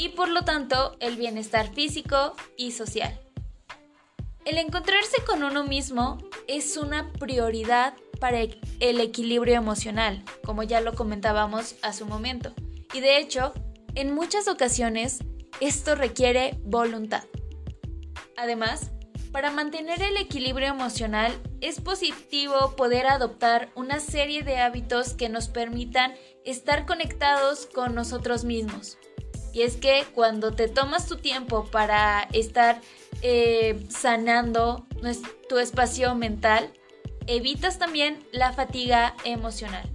y 0.00 0.08
por 0.08 0.30
lo 0.30 0.44
tanto 0.46 0.96
el 0.98 1.16
bienestar 1.16 1.74
físico 1.74 2.34
y 2.56 2.72
social. 2.72 3.20
El 4.46 4.56
encontrarse 4.56 5.22
con 5.26 5.42
uno 5.42 5.62
mismo 5.62 6.16
es 6.48 6.78
una 6.78 7.12
prioridad 7.12 7.92
para 8.18 8.40
el 8.40 9.00
equilibrio 9.00 9.56
emocional, 9.56 10.24
como 10.42 10.62
ya 10.62 10.80
lo 10.80 10.94
comentábamos 10.94 11.74
hace 11.82 12.04
un 12.04 12.08
momento. 12.08 12.54
Y 12.94 13.00
de 13.00 13.18
hecho, 13.18 13.52
en 13.94 14.14
muchas 14.14 14.48
ocasiones 14.48 15.18
esto 15.60 15.94
requiere 15.94 16.58
voluntad. 16.64 17.24
Además, 18.38 18.92
para 19.32 19.50
mantener 19.50 20.00
el 20.00 20.16
equilibrio 20.16 20.68
emocional 20.68 21.30
es 21.60 21.78
positivo 21.78 22.74
poder 22.74 23.06
adoptar 23.06 23.68
una 23.74 24.00
serie 24.00 24.44
de 24.44 24.60
hábitos 24.60 25.12
que 25.12 25.28
nos 25.28 25.48
permitan 25.48 26.14
estar 26.46 26.86
conectados 26.86 27.66
con 27.66 27.94
nosotros 27.94 28.44
mismos. 28.44 28.96
Y 29.52 29.62
es 29.62 29.76
que 29.76 30.04
cuando 30.14 30.52
te 30.52 30.68
tomas 30.68 31.06
tu 31.06 31.16
tiempo 31.16 31.64
para 31.64 32.28
estar 32.32 32.80
eh, 33.22 33.84
sanando 33.88 34.86
tu 35.48 35.58
espacio 35.58 36.14
mental, 36.14 36.72
evitas 37.26 37.78
también 37.78 38.18
la 38.32 38.52
fatiga 38.52 39.14
emocional. 39.24 39.88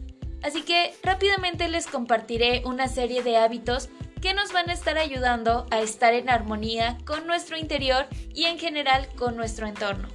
Así 0.44 0.62
que 0.62 0.94
rápidamente 1.02 1.68
les 1.70 1.88
compartiré 1.88 2.62
una 2.66 2.88
serie 2.88 3.24
de 3.24 3.38
hábitos 3.38 3.90
que 4.22 4.34
nos 4.34 4.52
van 4.54 4.70
a 4.70 4.74
estar 4.74 4.98
ayudando 4.98 5.66
a 5.72 5.82
estar 5.82 6.14
en 6.14 6.30
armonía 6.30 6.98
con 7.06 7.28
nuestro 7.28 7.58
interior 7.58 8.08
y 8.34 8.46
en 8.46 8.60
general 8.60 9.08
con 9.16 9.36
nuestro 9.38 9.68
entorno. 9.68 10.08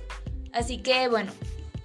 Así 0.53 0.79
que 0.79 1.09
bueno, 1.09 1.33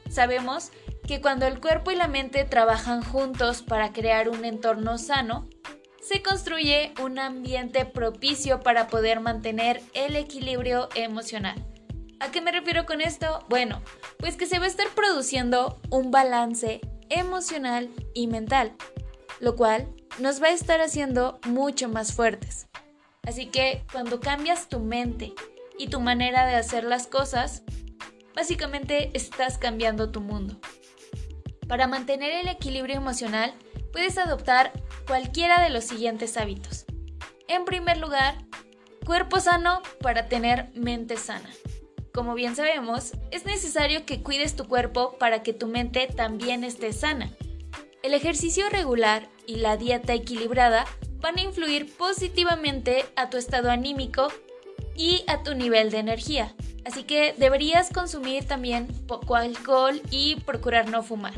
sabemos 0.09 0.71
que 1.07 1.21
cuando 1.21 1.45
el 1.45 1.59
cuerpo 1.59 1.91
y 1.91 1.95
la 1.95 2.07
mente 2.07 2.43
trabajan 2.45 3.03
juntos 3.03 3.61
para 3.61 3.93
crear 3.93 4.29
un 4.29 4.43
entorno 4.43 4.97
sano, 4.97 5.47
se 6.07 6.21
construye 6.21 6.93
un 7.01 7.17
ambiente 7.17 7.83
propicio 7.83 8.59
para 8.59 8.87
poder 8.87 9.21
mantener 9.21 9.81
el 9.95 10.15
equilibrio 10.15 10.87
emocional. 10.93 11.55
¿A 12.19 12.29
qué 12.29 12.41
me 12.41 12.51
refiero 12.51 12.85
con 12.85 13.01
esto? 13.01 13.43
Bueno, 13.49 13.81
pues 14.19 14.37
que 14.37 14.45
se 14.45 14.59
va 14.59 14.65
a 14.65 14.67
estar 14.67 14.87
produciendo 14.89 15.79
un 15.89 16.11
balance 16.11 16.79
emocional 17.09 17.89
y 18.13 18.27
mental, 18.27 18.73
lo 19.39 19.55
cual 19.55 19.87
nos 20.19 20.43
va 20.43 20.47
a 20.47 20.53
estar 20.53 20.79
haciendo 20.79 21.39
mucho 21.47 21.89
más 21.89 22.13
fuertes. 22.13 22.67
Así 23.23 23.47
que 23.47 23.83
cuando 23.91 24.19
cambias 24.19 24.69
tu 24.69 24.79
mente 24.79 25.33
y 25.79 25.87
tu 25.87 25.99
manera 25.99 26.45
de 26.45 26.55
hacer 26.55 26.83
las 26.83 27.07
cosas, 27.07 27.63
básicamente 28.35 29.09
estás 29.15 29.57
cambiando 29.57 30.11
tu 30.11 30.21
mundo. 30.21 30.59
Para 31.67 31.87
mantener 31.87 32.31
el 32.31 32.47
equilibrio 32.47 32.95
emocional, 32.95 33.55
puedes 33.91 34.19
adoptar 34.19 34.71
cualquiera 35.05 35.61
de 35.61 35.69
los 35.69 35.83
siguientes 35.83 36.37
hábitos. 36.37 36.85
En 37.47 37.65
primer 37.65 37.97
lugar, 37.97 38.35
cuerpo 39.05 39.39
sano 39.39 39.81
para 40.01 40.27
tener 40.27 40.69
mente 40.73 41.17
sana. 41.17 41.49
Como 42.13 42.33
bien 42.33 42.55
sabemos, 42.55 43.13
es 43.31 43.45
necesario 43.45 44.05
que 44.05 44.23
cuides 44.23 44.55
tu 44.55 44.67
cuerpo 44.67 45.17
para 45.19 45.43
que 45.43 45.53
tu 45.53 45.67
mente 45.67 46.07
también 46.07 46.63
esté 46.63 46.93
sana. 46.93 47.31
El 48.03 48.13
ejercicio 48.13 48.69
regular 48.69 49.27
y 49.45 49.57
la 49.57 49.77
dieta 49.77 50.13
equilibrada 50.13 50.85
van 51.17 51.37
a 51.37 51.41
influir 51.41 51.93
positivamente 51.97 53.05
a 53.15 53.29
tu 53.29 53.37
estado 53.37 53.69
anímico 53.69 54.27
y 54.95 55.23
a 55.27 55.43
tu 55.43 55.55
nivel 55.55 55.91
de 55.91 55.99
energía. 55.99 56.55
Así 56.85 57.03
que 57.03 57.33
deberías 57.37 57.89
consumir 57.89 58.45
también 58.47 58.87
poco 59.07 59.35
alcohol 59.35 60.01
y 60.09 60.35
procurar 60.45 60.89
no 60.89 61.03
fumar. 61.03 61.33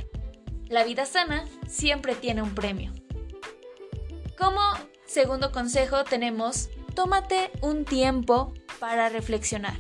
La 0.68 0.84
vida 0.84 1.06
sana 1.06 1.46
siempre 1.68 2.16
tiene 2.16 2.42
un 2.42 2.54
premio. 2.54 2.94
Como 4.38 4.62
segundo 5.06 5.52
consejo 5.52 6.04
tenemos, 6.04 6.70
tómate 6.94 7.52
un 7.62 7.86
tiempo 7.86 8.54
para 8.80 9.10
reflexionar. 9.10 9.78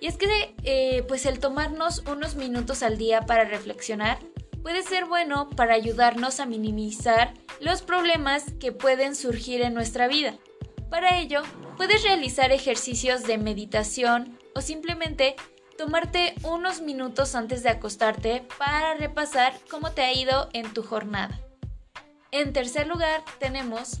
Y 0.00 0.06
es 0.06 0.18
que 0.18 0.54
eh, 0.64 1.02
pues 1.08 1.24
el 1.24 1.38
tomarnos 1.38 2.04
unos 2.10 2.34
minutos 2.34 2.82
al 2.82 2.98
día 2.98 3.22
para 3.22 3.44
reflexionar 3.44 4.18
puede 4.62 4.82
ser 4.82 5.06
bueno 5.06 5.48
para 5.48 5.74
ayudarnos 5.74 6.40
a 6.40 6.46
minimizar 6.46 7.32
los 7.60 7.80
problemas 7.80 8.44
que 8.60 8.72
pueden 8.72 9.14
surgir 9.14 9.62
en 9.62 9.72
nuestra 9.72 10.08
vida. 10.08 10.36
Para 10.90 11.18
ello, 11.18 11.42
puedes 11.76 12.02
realizar 12.02 12.52
ejercicios 12.52 13.22
de 13.22 13.38
meditación 13.38 14.38
o 14.54 14.60
simplemente 14.60 15.36
tomarte 15.78 16.34
unos 16.42 16.82
minutos 16.82 17.34
antes 17.34 17.62
de 17.62 17.70
acostarte 17.70 18.46
para 18.58 18.94
repasar 18.94 19.54
cómo 19.70 19.92
te 19.92 20.02
ha 20.02 20.12
ido 20.12 20.48
en 20.52 20.72
tu 20.74 20.82
jornada. 20.82 21.45
En 22.32 22.52
tercer 22.52 22.86
lugar 22.86 23.24
tenemos 23.38 24.00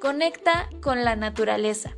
conecta 0.00 0.68
con 0.80 1.04
la 1.04 1.16
naturaleza. 1.16 1.92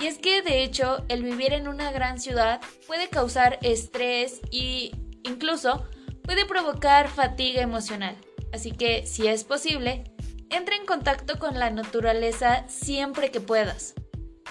Y 0.00 0.06
es 0.06 0.18
que 0.18 0.42
de 0.42 0.62
hecho 0.62 1.04
el 1.08 1.22
vivir 1.22 1.52
en 1.52 1.68
una 1.68 1.90
gran 1.90 2.20
ciudad 2.20 2.60
puede 2.86 3.08
causar 3.08 3.58
estrés 3.62 4.40
e 4.52 4.92
incluso 5.24 5.88
puede 6.22 6.46
provocar 6.46 7.08
fatiga 7.08 7.60
emocional. 7.60 8.16
Así 8.52 8.72
que 8.72 9.06
si 9.06 9.26
es 9.26 9.44
posible, 9.44 10.04
entra 10.50 10.76
en 10.76 10.86
contacto 10.86 11.38
con 11.38 11.58
la 11.58 11.70
naturaleza 11.70 12.64
siempre 12.68 13.30
que 13.30 13.40
puedas. 13.40 13.94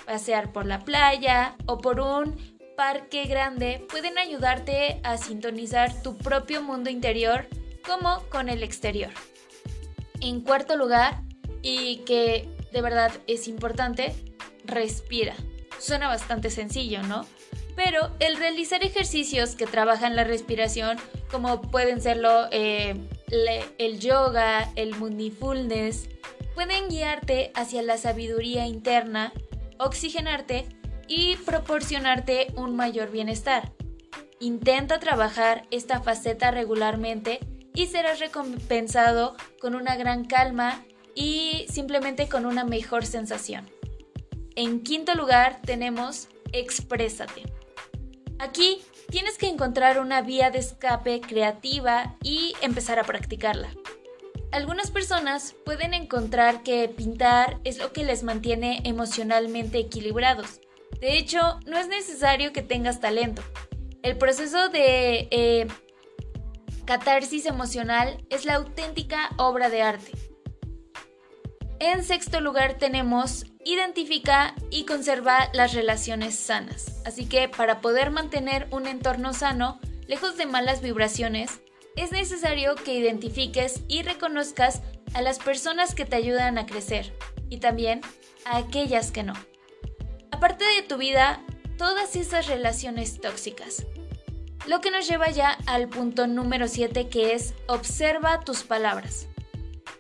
Pasear 0.06 0.52
por 0.52 0.66
la 0.66 0.80
playa 0.80 1.56
o 1.66 1.78
por 1.78 2.00
un 2.00 2.36
parque 2.76 3.26
grande 3.26 3.86
pueden 3.90 4.18
ayudarte 4.18 5.00
a 5.04 5.18
sintonizar 5.18 6.02
tu 6.02 6.18
propio 6.18 6.62
mundo 6.62 6.90
interior 6.90 7.48
como 7.86 8.24
con 8.30 8.50
el 8.50 8.64
exterior. 8.64 9.12
En 10.24 10.40
cuarto 10.40 10.78
lugar, 10.78 11.22
y 11.62 11.98
que 12.06 12.48
de 12.72 12.82
verdad 12.82 13.12
es 13.28 13.50
importante, 13.50 14.16
respira. 14.64 15.36
Suena 15.80 16.08
bastante 16.08 16.50
sencillo, 16.50 17.04
¿no? 17.04 17.26
Pero 17.76 18.10
el 18.20 18.38
realizar 18.38 18.86
ejercicios 18.86 19.56
que 19.56 19.66
trabajan 19.66 20.16
la 20.16 20.24
respiración, 20.24 20.98
como 21.30 21.62
pueden 21.62 22.02
serlo 22.02 22.48
eh, 22.52 22.96
el 23.78 24.00
yoga, 24.00 24.72
el 24.78 24.96
mindfulness, 24.98 26.08
pueden 26.56 26.88
guiarte 26.88 27.52
hacia 27.54 27.82
la 27.82 27.98
sabiduría 27.98 28.66
interna, 28.66 29.34
oxigenarte 29.78 30.66
y 31.10 31.36
proporcionarte 31.36 32.48
un 32.56 32.78
mayor 32.78 33.12
bienestar. 33.12 33.74
Intenta 34.40 35.02
trabajar 35.02 35.66
esta 35.70 36.00
faceta 36.00 36.50
regularmente 36.52 37.42
y 37.74 37.88
serás 37.88 38.20
recompensado 38.20 39.36
con 39.60 39.76
una 39.76 39.96
gran 39.96 40.26
calma 40.26 40.84
y 41.16 41.66
simplemente 41.70 42.28
con 42.28 42.46
una 42.46 42.64
mejor 42.64 43.06
sensación. 43.06 43.70
En 44.56 44.84
quinto 44.84 45.16
lugar 45.16 45.62
tenemos 45.66 46.28
exprésate. 46.52 47.44
Aquí 48.40 48.82
tienes 49.10 49.38
que 49.38 49.48
encontrar 49.48 50.00
una 50.00 50.22
vía 50.22 50.52
de 50.52 50.60
escape 50.60 51.22
creativa 51.22 52.16
y 52.24 52.54
empezar 52.62 53.00
a 53.00 53.04
practicarla. 53.04 53.70
Algunas 54.52 54.92
personas 54.92 55.56
pueden 55.66 55.96
encontrar 55.96 56.62
que 56.62 56.88
pintar 56.88 57.60
es 57.64 57.80
lo 57.80 57.92
que 57.92 58.04
les 58.04 58.22
mantiene 58.22 58.82
emocionalmente 58.84 59.80
equilibrados. 59.80 60.62
De 61.00 61.18
hecho, 61.18 61.60
no 61.66 61.78
es 61.78 61.88
necesario 61.88 62.54
que 62.54 62.62
tengas 62.62 63.00
talento. 63.00 63.42
El 64.04 64.18
proceso 64.18 64.70
de 64.70 65.28
eh, 65.32 65.68
catarsis 66.86 67.46
emocional 67.46 68.26
es 68.30 68.46
la 68.46 68.56
auténtica 68.56 69.30
obra 69.38 69.70
de 69.70 69.82
arte. 69.82 70.12
En 71.80 72.04
sexto 72.04 72.40
lugar 72.40 72.76
tenemos 72.78 73.46
identifica 73.66 74.56
y 74.70 74.86
conserva 74.86 75.50
las 75.54 75.74
relaciones 75.74 76.38
sanas. 76.38 77.02
Así 77.06 77.26
que 77.26 77.50
para 77.50 77.82
poder 77.82 78.12
mantener 78.12 78.68
un 78.72 78.88
entorno 78.88 79.34
sano, 79.34 79.80
lejos 80.08 80.38
de 80.38 80.46
malas 80.46 80.82
vibraciones, 80.82 81.62
es 81.96 82.12
necesario 82.12 82.76
que 82.76 82.96
identifiques 82.96 83.82
y 83.88 84.02
reconozcas 84.02 84.82
a 85.14 85.22
las 85.22 85.40
personas 85.40 85.94
que 85.96 86.06
te 86.06 86.16
ayudan 86.16 86.58
a 86.58 86.66
crecer 86.66 87.14
y 87.50 87.58
también 87.58 88.02
a 88.46 88.58
aquellas 88.58 89.12
que 89.12 89.24
no. 89.24 89.34
Aparte 90.32 90.66
de 90.66 90.82
tu 90.82 90.98
vida, 90.98 91.42
todas 91.78 92.16
esas 92.16 92.48
relaciones 92.48 93.22
tóxicas. 93.22 93.86
Lo 94.66 94.80
que 94.80 94.92
nos 94.92 95.08
lleva 95.08 95.30
ya 95.30 95.58
al 95.66 95.90
punto 95.90 96.26
número 96.26 96.70
7 96.70 97.10
que 97.10 97.34
es 97.34 97.54
observa 97.68 98.40
tus 98.42 98.64
palabras. 98.64 99.28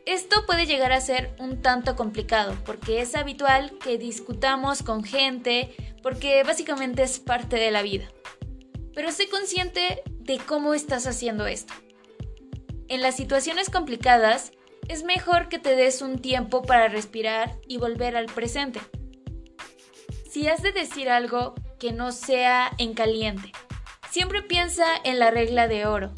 Esto 0.05 0.45
puede 0.45 0.65
llegar 0.65 0.93
a 0.93 1.01
ser 1.01 1.35
un 1.37 1.61
tanto 1.61 1.97
complicado 1.97 2.55
porque 2.65 3.01
es 3.01 3.15
habitual 3.15 3.77
que 3.79 3.97
discutamos 3.97 4.81
con 4.81 5.03
gente 5.03 5.75
porque 6.01 6.43
básicamente 6.43 7.03
es 7.03 7.19
parte 7.19 7.57
de 7.57 7.71
la 7.71 7.81
vida. 7.81 8.07
Pero 8.95 9.11
sé 9.11 9.27
consciente 9.27 10.01
de 10.19 10.37
cómo 10.37 10.73
estás 10.73 11.07
haciendo 11.07 11.45
esto. 11.45 11.73
En 12.87 13.01
las 13.01 13.17
situaciones 13.17 13.69
complicadas 13.69 14.53
es 14.87 15.03
mejor 15.03 15.49
que 15.49 15.59
te 15.59 15.75
des 15.75 16.01
un 16.01 16.19
tiempo 16.19 16.61
para 16.61 16.87
respirar 16.87 17.57
y 17.67 17.77
volver 17.77 18.15
al 18.15 18.27
presente. 18.27 18.79
Si 20.29 20.47
has 20.47 20.61
de 20.61 20.71
decir 20.71 21.09
algo 21.09 21.53
que 21.79 21.91
no 21.91 22.11
sea 22.11 22.71
en 22.77 22.93
caliente, 22.93 23.51
siempre 24.13 24.43
piensa 24.43 24.85
en 25.03 25.17
la 25.17 25.31
regla 25.31 25.67
de 25.67 25.87
oro. 25.87 26.13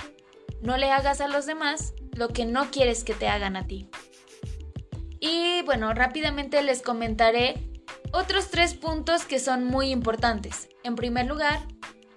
No 0.62 0.76
le 0.76 0.92
hagas 0.92 1.22
a 1.22 1.30
los 1.30 1.46
demás 1.46 1.94
lo 2.12 2.28
que 2.28 2.46
no 2.46 2.70
quieres 2.70 3.06
que 3.06 3.14
te 3.14 3.30
hagan 3.30 3.56
a 3.56 3.68
ti. 3.68 3.88
Y 5.22 5.62
bueno, 5.62 5.94
rápidamente 5.94 6.62
les 6.62 6.82
comentaré 6.82 7.72
otros 8.12 8.50
tres 8.50 8.74
puntos 8.74 9.24
que 9.24 9.40
son 9.40 9.64
muy 9.64 9.92
importantes. 9.92 10.68
En 10.84 10.96
primer 10.96 11.26
lugar, 11.26 11.62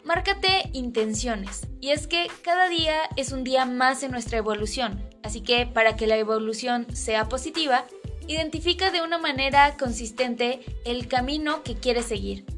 márcate 0.03 0.69
intenciones. 0.73 1.69
Y 1.81 1.91
es 1.91 2.09
que 2.09 2.27
cada 2.43 2.69
día 2.69 2.97
es 3.15 3.31
un 3.31 3.45
día 3.45 3.65
más 3.65 4.03
en 4.03 4.11
nuestra 4.11 4.39
evolución. 4.39 5.09
Así 5.23 5.43
que 5.43 5.65
para 5.65 5.95
que 5.95 6.09
la 6.09 6.17
evolución 6.17 6.89
sea 6.93 7.29
positiva, 7.29 7.85
identifica 8.27 8.91
de 8.91 9.01
una 9.01 9.19
manera 9.19 9.77
consistente 9.77 10.59
el 10.85 11.07
camino 11.07 11.63
que 11.63 11.77
quieres 11.77 12.07
seguir. 12.07 12.58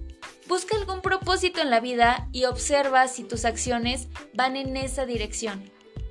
Busca 0.51 0.77
algún 0.77 1.01
propósito 1.01 1.61
en 1.61 1.71
la 1.71 1.79
vida 1.79 2.27
y 2.33 2.47
observa 2.47 3.07
si 3.07 3.23
tus 3.23 3.45
acciones 3.45 4.09
van 4.35 4.57
en 4.57 4.77
esa 4.77 5.07
dirección. 5.07 5.71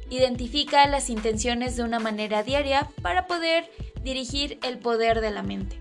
Identifica 0.10 0.88
las 0.88 1.10
intenciones 1.10 1.75
de 1.75 1.84
una 1.84 1.99
manera 1.99 2.41
diaria 2.41 2.89
para 3.02 3.28
poder 3.28 3.69
dirigir 4.02 4.58
el 4.63 4.80
poder 4.80 5.19
de 5.19 5.32
la 5.32 5.43
mente. 5.43 5.78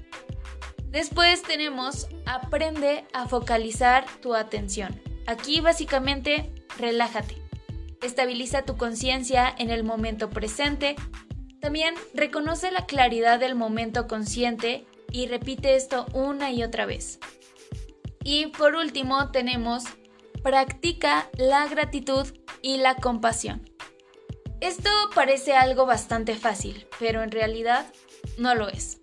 Después 0.91 1.43
tenemos 1.43 2.09
aprende 2.27 3.05
a 3.13 3.29
focalizar 3.29 4.05
tu 4.21 4.35
atención. 4.35 5.01
Aquí 5.29 5.61
básicamente 5.61 6.53
relájate. 6.79 7.37
Estabiliza 8.03 8.63
tu 8.63 8.77
conciencia 8.77 9.55
en 9.57 9.71
el 9.71 9.85
momento 9.85 10.31
presente. 10.31 10.97
También 11.61 11.95
reconoce 12.13 12.73
la 12.73 12.87
claridad 12.87 13.39
del 13.39 13.55
momento 13.55 14.09
consciente 14.09 14.85
y 15.13 15.29
repite 15.29 15.77
esto 15.77 16.07
una 16.13 16.51
y 16.51 16.65
otra 16.65 16.87
vez. 16.87 17.21
Y 18.31 18.49
por 18.49 18.75
último 18.75 19.31
tenemos 19.31 19.85
practica 20.43 21.31
la 21.39 21.67
gratitud 21.67 22.27
y 22.61 22.77
la 22.77 22.97
compasión. 22.97 23.71
Esto 24.61 24.91
parece 25.15 25.55
algo 25.55 25.87
bastante 25.87 26.35
fácil, 26.35 26.87
pero 26.99 27.23
en 27.23 27.31
realidad 27.31 27.91
no 28.37 28.55
lo 28.55 28.69
es. 28.69 29.01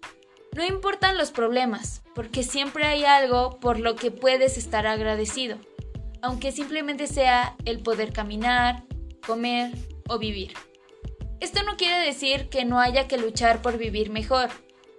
No 0.56 0.64
importan 0.64 1.18
los 1.18 1.32
problemas, 1.32 2.04
porque 2.14 2.44
siempre 2.44 2.86
hay 2.86 3.04
algo 3.04 3.60
por 3.60 3.80
lo 3.80 3.96
que 3.96 4.12
puedes 4.12 4.60
estar 4.60 4.86
agradecido, 4.86 5.58
aunque 6.22 6.52
simplemente 6.52 7.08
sea 7.08 7.56
el 7.66 7.82
poder 7.82 8.14
caminar, 8.14 8.84
comer 9.26 9.72
o 10.08 10.20
vivir. 10.20 10.54
Esto 11.40 11.64
no 11.64 11.78
quiere 11.78 11.98
decir 12.06 12.48
que 12.50 12.64
no 12.64 12.80
haya 12.80 13.08
que 13.08 13.18
luchar 13.18 13.64
por 13.64 13.80
vivir 13.80 14.12
mejor, 14.12 14.50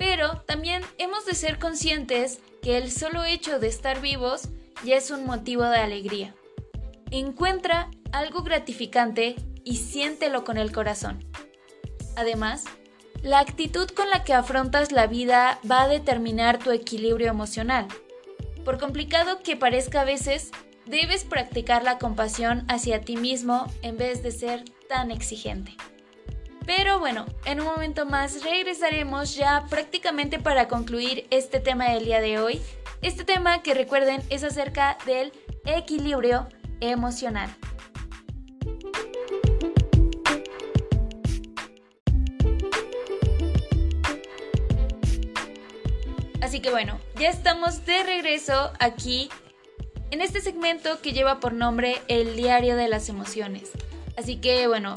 pero 0.00 0.42
también 0.48 0.82
hemos 0.98 1.26
de 1.26 1.34
ser 1.34 1.60
conscientes 1.60 2.40
que 2.66 2.78
el 2.78 2.90
solo 2.90 3.22
hecho 3.22 3.60
de 3.60 3.68
estar 3.68 4.00
vivos 4.00 4.48
ya 4.84 4.96
es 4.96 5.12
un 5.12 5.24
motivo 5.24 5.62
de 5.62 5.78
alegría. 5.78 6.34
Encuentra 7.12 7.92
algo 8.10 8.42
gratificante 8.42 9.36
y 9.62 9.76
siéntelo 9.76 10.42
con 10.42 10.58
el 10.58 10.72
corazón. 10.72 11.24
Además, 12.16 12.64
la 13.22 13.38
actitud 13.38 13.88
con 13.90 14.10
la 14.10 14.24
que 14.24 14.34
afrontas 14.34 14.90
la 14.90 15.06
vida 15.06 15.60
va 15.70 15.82
a 15.82 15.88
determinar 15.88 16.58
tu 16.58 16.72
equilibrio 16.72 17.28
emocional. 17.28 17.86
Por 18.64 18.80
complicado 18.80 19.44
que 19.44 19.54
parezca 19.54 20.00
a 20.00 20.04
veces, 20.04 20.50
debes 20.86 21.22
practicar 21.22 21.84
la 21.84 21.98
compasión 21.98 22.64
hacia 22.66 23.00
ti 23.00 23.16
mismo 23.16 23.72
en 23.82 23.96
vez 23.96 24.24
de 24.24 24.32
ser 24.32 24.64
tan 24.88 25.12
exigente. 25.12 25.76
Pero 26.66 26.98
bueno, 26.98 27.26
en 27.44 27.60
un 27.60 27.66
momento 27.66 28.06
más 28.06 28.42
regresaremos 28.42 29.36
ya 29.36 29.66
prácticamente 29.70 30.40
para 30.40 30.66
concluir 30.66 31.26
este 31.30 31.60
tema 31.60 31.90
del 31.90 32.04
día 32.04 32.20
de 32.20 32.40
hoy 32.40 32.60
Este 33.02 33.24
tema 33.24 33.62
que 33.62 33.72
recuerden 33.72 34.22
es 34.30 34.42
acerca 34.42 34.98
del 35.06 35.32
equilibrio 35.64 36.48
emocional. 36.80 37.54
Así 46.42 46.60
que 46.60 46.70
bueno, 46.70 46.98
ya 47.18 47.28
estamos 47.28 47.84
de 47.86 48.02
regreso 48.02 48.72
aquí 48.80 49.28
en 50.10 50.20
este 50.20 50.40
segmento 50.40 51.00
que 51.00 51.12
lleva 51.12 51.38
por 51.38 51.52
nombre 51.52 52.00
El 52.08 52.34
diario 52.36 52.76
de 52.76 52.88
las 52.88 53.08
emociones. 53.08 53.70
Así 54.16 54.36
que 54.36 54.66
bueno, 54.66 54.94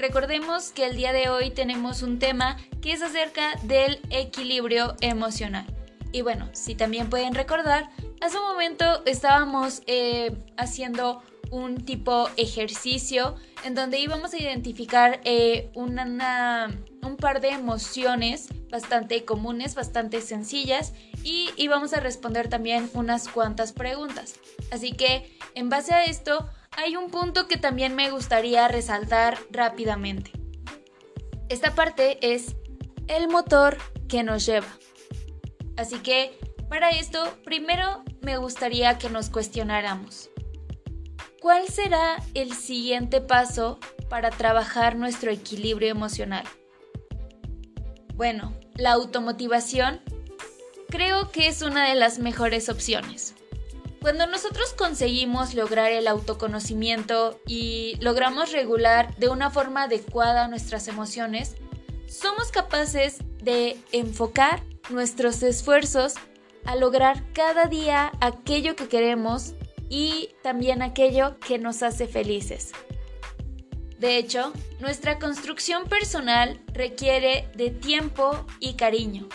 recordemos 0.00 0.72
que 0.72 0.86
el 0.86 0.96
día 0.96 1.12
de 1.12 1.28
hoy 1.28 1.50
tenemos 1.50 2.02
un 2.02 2.18
tema 2.18 2.56
que 2.80 2.92
es 2.92 3.02
acerca 3.02 3.54
del 3.62 4.00
equilibrio 4.10 4.96
emocional. 5.00 5.66
Y 6.10 6.22
bueno, 6.22 6.48
si 6.52 6.74
también 6.74 7.10
pueden 7.10 7.34
recordar, 7.34 7.90
hace 8.20 8.38
un 8.38 8.44
momento 8.44 9.04
estábamos 9.04 9.82
eh, 9.86 10.32
haciendo 10.56 11.22
un 11.50 11.84
tipo 11.84 12.28
ejercicio 12.36 13.36
en 13.64 13.74
donde 13.74 13.98
íbamos 13.98 14.32
a 14.32 14.38
identificar 14.38 15.20
eh, 15.24 15.70
una, 15.74 16.70
un 17.02 17.16
par 17.16 17.40
de 17.40 17.50
emociones 17.50 18.48
bastante 18.70 19.24
comunes, 19.24 19.74
bastante 19.74 20.20
sencillas 20.22 20.94
y 21.24 21.50
íbamos 21.56 21.92
a 21.92 22.00
responder 22.00 22.48
también 22.48 22.88
unas 22.94 23.28
cuantas 23.28 23.72
preguntas. 23.72 24.36
Así 24.72 24.92
que 24.92 25.36
en 25.54 25.68
base 25.68 25.92
a 25.92 26.04
esto 26.04 26.48
hay 26.82 26.96
un 26.96 27.10
punto 27.10 27.46
que 27.46 27.58
también 27.58 27.94
me 27.94 28.10
gustaría 28.10 28.66
resaltar 28.66 29.38
rápidamente. 29.50 30.32
Esta 31.50 31.74
parte 31.74 32.34
es 32.34 32.56
el 33.06 33.28
motor 33.28 33.76
que 34.08 34.22
nos 34.22 34.46
lleva. 34.46 34.68
Así 35.76 35.98
que 35.98 36.38
para 36.70 36.90
esto 36.90 37.36
primero 37.44 38.02
me 38.22 38.38
gustaría 38.38 38.96
que 38.96 39.10
nos 39.10 39.28
cuestionáramos. 39.28 40.30
¿Cuál 41.42 41.68
será 41.68 42.16
el 42.32 42.54
siguiente 42.54 43.20
paso 43.20 43.78
para 44.08 44.30
trabajar 44.30 44.96
nuestro 44.96 45.30
equilibrio 45.30 45.90
emocional? 45.90 46.44
Bueno, 48.14 48.54
la 48.74 48.92
automotivación 48.92 50.00
creo 50.88 51.30
que 51.30 51.48
es 51.48 51.60
una 51.60 51.88
de 51.88 51.94
las 51.94 52.18
mejores 52.18 52.70
opciones. 52.70 53.34
Cuando 54.00 54.26
nosotros 54.26 54.72
conseguimos 54.72 55.54
lograr 55.54 55.92
el 55.92 56.08
autoconocimiento 56.08 57.38
y 57.46 57.96
logramos 58.00 58.50
regular 58.50 59.14
de 59.16 59.28
una 59.28 59.50
forma 59.50 59.82
adecuada 59.82 60.48
nuestras 60.48 60.88
emociones, 60.88 61.56
somos 62.08 62.50
capaces 62.50 63.18
de 63.42 63.76
enfocar 63.92 64.62
nuestros 64.88 65.42
esfuerzos 65.42 66.14
a 66.64 66.76
lograr 66.76 67.30
cada 67.34 67.66
día 67.66 68.10
aquello 68.22 68.74
que 68.74 68.88
queremos 68.88 69.52
y 69.90 70.30
también 70.42 70.80
aquello 70.80 71.38
que 71.38 71.58
nos 71.58 71.82
hace 71.82 72.06
felices. 72.06 72.72
De 73.98 74.16
hecho, 74.16 74.54
nuestra 74.78 75.18
construcción 75.18 75.84
personal 75.88 76.58
requiere 76.72 77.50
de 77.54 77.68
tiempo 77.68 78.46
y 78.60 78.74
cariño. 78.74 79.28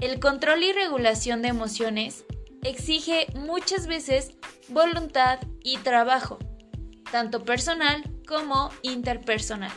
El 0.00 0.18
control 0.18 0.64
y 0.64 0.72
regulación 0.72 1.40
de 1.40 1.48
emociones 1.48 2.24
exige 2.68 3.26
muchas 3.34 3.86
veces 3.86 4.32
voluntad 4.68 5.38
y 5.62 5.78
trabajo, 5.78 6.38
tanto 7.10 7.44
personal 7.44 8.02
como 8.26 8.70
interpersonal. 8.82 9.72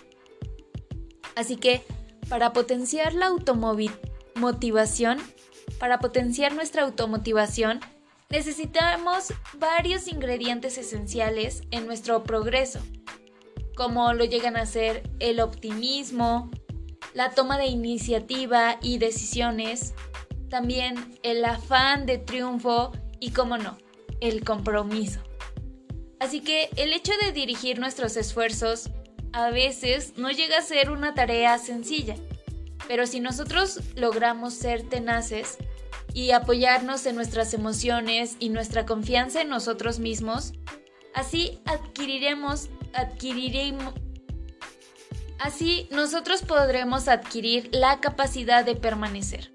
Así 1.36 1.56
que, 1.56 1.84
para 2.28 2.52
potenciar 2.54 3.13
la 3.13 3.28
automotivación, 3.28 5.19
para 5.80 5.99
potenciar 5.99 6.54
nuestra 6.54 6.84
automotivación, 6.84 7.80
necesitamos 8.30 9.34
varios 9.58 10.08
ingredientes 10.08 10.78
esenciales 10.78 11.63
en 11.71 11.86
nuestro 11.88 12.23
progreso, 12.23 12.80
como 13.75 14.13
lo 14.13 14.25
llegan 14.25 14.58
a 14.58 14.65
ser 14.65 15.10
el 15.19 15.39
optimismo, 15.39 16.52
la 17.13 17.32
toma 17.32 17.58
de 17.58 17.67
iniciativa 17.67 18.78
y 18.82 18.97
decisiones, 18.97 19.93
también 20.49 21.17
el 21.23 21.43
afán 21.45 22.05
de 22.05 22.17
triunfo 22.17 22.91
y, 23.19 23.31
como 23.31 23.57
no, 23.57 23.77
el 24.19 24.43
compromiso. 24.43 25.21
Así 26.19 26.41
que 26.41 26.69
el 26.75 26.93
hecho 26.93 27.13
de 27.23 27.31
dirigir 27.31 27.79
nuestros 27.79 28.17
esfuerzos 28.17 28.89
a 29.31 29.51
veces 29.51 30.13
no 30.17 30.31
llega 30.31 30.57
a 30.57 30.62
ser 30.62 30.89
una 30.89 31.13
tarea 31.13 31.57
sencilla, 31.57 32.15
pero 32.88 33.07
si 33.07 33.19
nosotros 33.19 33.79
logramos 33.95 34.53
ser 34.53 34.83
tenaces, 34.83 35.57
y 36.13 36.31
apoyarnos 36.31 37.05
en 37.05 37.15
nuestras 37.15 37.53
emociones 37.53 38.35
y 38.39 38.49
nuestra 38.49 38.85
confianza 38.85 39.41
en 39.41 39.49
nosotros 39.49 39.99
mismos, 39.99 40.53
así 41.13 41.59
adquiriremos, 41.65 42.69
adquiriremos, 42.93 43.93
así 45.39 45.88
nosotros 45.91 46.41
podremos 46.41 47.07
adquirir 47.07 47.69
la 47.71 47.99
capacidad 47.99 48.65
de 48.65 48.75
permanecer. 48.75 49.51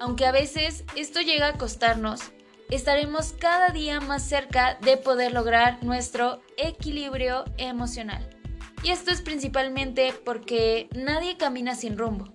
Aunque 0.00 0.26
a 0.26 0.32
veces 0.32 0.84
esto 0.96 1.20
llega 1.20 1.48
a 1.48 1.58
costarnos, 1.58 2.20
estaremos 2.70 3.32
cada 3.32 3.70
día 3.70 4.00
más 4.00 4.22
cerca 4.22 4.78
de 4.80 4.96
poder 4.96 5.32
lograr 5.32 5.82
nuestro 5.82 6.40
equilibrio 6.56 7.44
emocional. 7.56 8.28
Y 8.82 8.90
esto 8.90 9.10
es 9.10 9.22
principalmente 9.22 10.14
porque 10.24 10.88
nadie 10.94 11.36
camina 11.36 11.74
sin 11.74 11.98
rumbo, 11.98 12.32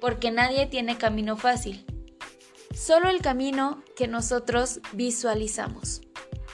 porque 0.00 0.30
nadie 0.30 0.66
tiene 0.66 0.98
camino 0.98 1.36
fácil 1.36 1.86
solo 2.74 3.08
el 3.08 3.22
camino 3.22 3.82
que 3.96 4.08
nosotros 4.08 4.80
visualizamos. 4.92 6.02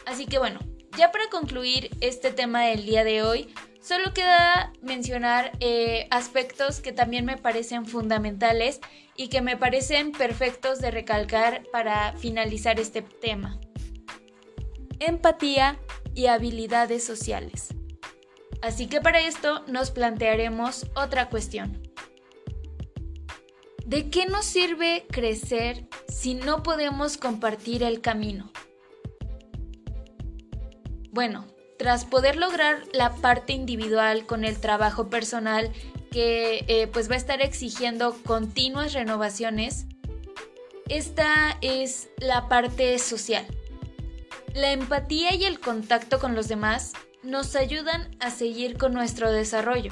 Así 0.06 0.26
que 0.26 0.38
bueno, 0.38 0.60
ya 0.96 1.10
para 1.12 1.28
concluir 1.30 1.90
este 2.00 2.30
tema 2.30 2.64
del 2.64 2.84
día 2.84 3.04
de 3.04 3.22
hoy, 3.22 3.54
solo 3.80 4.12
queda 4.12 4.72
mencionar 4.82 5.52
eh, 5.60 6.06
aspectos 6.10 6.80
que 6.80 6.92
también 6.92 7.24
me 7.24 7.36
parecen 7.36 7.86
fundamentales 7.86 8.80
y 9.16 9.28
que 9.28 9.40
me 9.40 9.56
parecen 9.56 10.12
perfectos 10.12 10.80
de 10.80 10.90
recalcar 10.90 11.64
para 11.72 12.14
finalizar 12.14 12.78
este 12.78 13.02
tema. 13.02 13.60
Empatía 14.98 15.78
y 16.14 16.26
habilidades 16.26 17.04
sociales. 17.04 17.74
Así 18.62 18.86
que 18.86 19.00
para 19.00 19.20
esto 19.20 19.64
nos 19.66 19.90
plantearemos 19.90 20.86
otra 20.94 21.30
cuestión. 21.30 21.82
¿De 23.86 24.08
qué 24.08 24.26
nos 24.26 24.44
sirve 24.44 25.06
crecer 25.10 25.88
si 26.06 26.34
no 26.34 26.62
podemos 26.62 27.16
compartir 27.16 27.82
el 27.82 28.00
camino? 28.00 28.52
Bueno, 31.10 31.46
tras 31.80 32.04
poder 32.04 32.36
lograr 32.36 32.82
la 32.92 33.14
parte 33.14 33.54
individual 33.54 34.26
con 34.26 34.44
el 34.44 34.60
trabajo 34.60 35.08
personal 35.08 35.72
que 36.10 36.62
eh, 36.68 36.88
pues 36.88 37.08
va 37.08 37.14
a 37.14 37.16
estar 37.16 37.40
exigiendo 37.40 38.14
continuas 38.22 38.92
renovaciones, 38.92 39.86
esta 40.90 41.56
es 41.62 42.10
la 42.18 42.50
parte 42.50 42.98
social. 42.98 43.46
La 44.52 44.72
empatía 44.72 45.34
y 45.34 45.46
el 45.46 45.58
contacto 45.58 46.18
con 46.18 46.34
los 46.34 46.48
demás 46.48 46.92
nos 47.22 47.56
ayudan 47.56 48.14
a 48.20 48.28
seguir 48.28 48.76
con 48.76 48.92
nuestro 48.92 49.32
desarrollo 49.32 49.90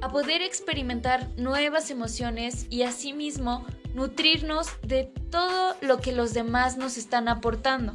a 0.00 0.08
poder 0.08 0.42
experimentar 0.42 1.28
nuevas 1.36 1.92
emociones 1.92 2.66
y 2.70 2.82
asimismo 2.82 3.64
nutrirnos 3.94 4.66
de 4.82 5.04
todo 5.30 5.76
lo 5.80 6.00
que 6.00 6.10
los 6.10 6.34
demás 6.34 6.76
nos 6.76 6.96
están 6.96 7.28
aportando. 7.28 7.94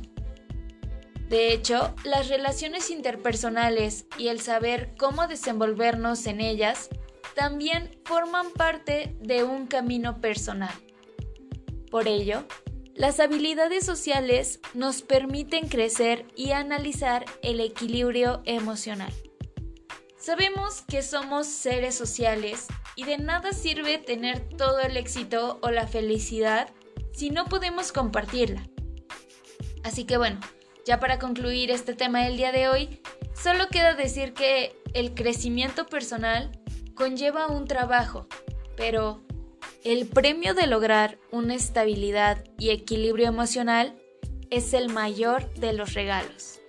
De 1.29 1.53
hecho, 1.53 1.93
las 2.03 2.27
relaciones 2.27 2.89
interpersonales 2.89 4.07
y 4.17 4.29
el 4.29 4.41
saber 4.41 4.95
cómo 4.97 5.27
desenvolvernos 5.27 6.25
en 6.25 6.41
ellas 6.41 6.89
también 7.35 7.91
forman 8.03 8.51
parte 8.51 9.15
de 9.21 9.43
un 9.43 9.67
camino 9.67 10.21
personal. 10.21 10.73
Por 11.91 12.07
ello, 12.07 12.45
las 12.95 13.19
habilidades 13.19 13.85
sociales 13.85 14.59
nos 14.73 15.03
permiten 15.03 15.67
crecer 15.69 16.25
y 16.35 16.51
analizar 16.51 17.25
el 17.43 17.59
equilibrio 17.59 18.41
emocional. 18.45 19.13
Sabemos 20.17 20.81
que 20.81 21.03
somos 21.03 21.45
seres 21.45 21.93
sociales 21.93 22.65
y 22.95 23.03
de 23.03 23.19
nada 23.19 23.53
sirve 23.53 23.99
tener 23.99 24.49
todo 24.49 24.79
el 24.79 24.97
éxito 24.97 25.59
o 25.61 25.69
la 25.69 25.87
felicidad 25.87 26.71
si 27.13 27.29
no 27.29 27.45
podemos 27.45 27.91
compartirla. 27.91 28.67
Así 29.83 30.05
que 30.05 30.17
bueno, 30.17 30.39
ya 30.85 30.99
para 30.99 31.19
concluir 31.19 31.71
este 31.71 31.93
tema 31.93 32.23
del 32.23 32.37
día 32.37 32.51
de 32.51 32.67
hoy, 32.67 33.01
solo 33.33 33.67
queda 33.69 33.93
decir 33.93 34.33
que 34.33 34.75
el 34.93 35.13
crecimiento 35.13 35.85
personal 35.85 36.51
conlleva 36.95 37.47
un 37.47 37.65
trabajo, 37.65 38.27
pero 38.75 39.21
el 39.83 40.07
premio 40.07 40.53
de 40.53 40.67
lograr 40.67 41.17
una 41.31 41.55
estabilidad 41.55 42.43
y 42.57 42.71
equilibrio 42.71 43.27
emocional 43.27 43.97
es 44.49 44.73
el 44.73 44.89
mayor 44.89 45.53
de 45.53 45.73
los 45.73 45.93
regalos. 45.93 46.59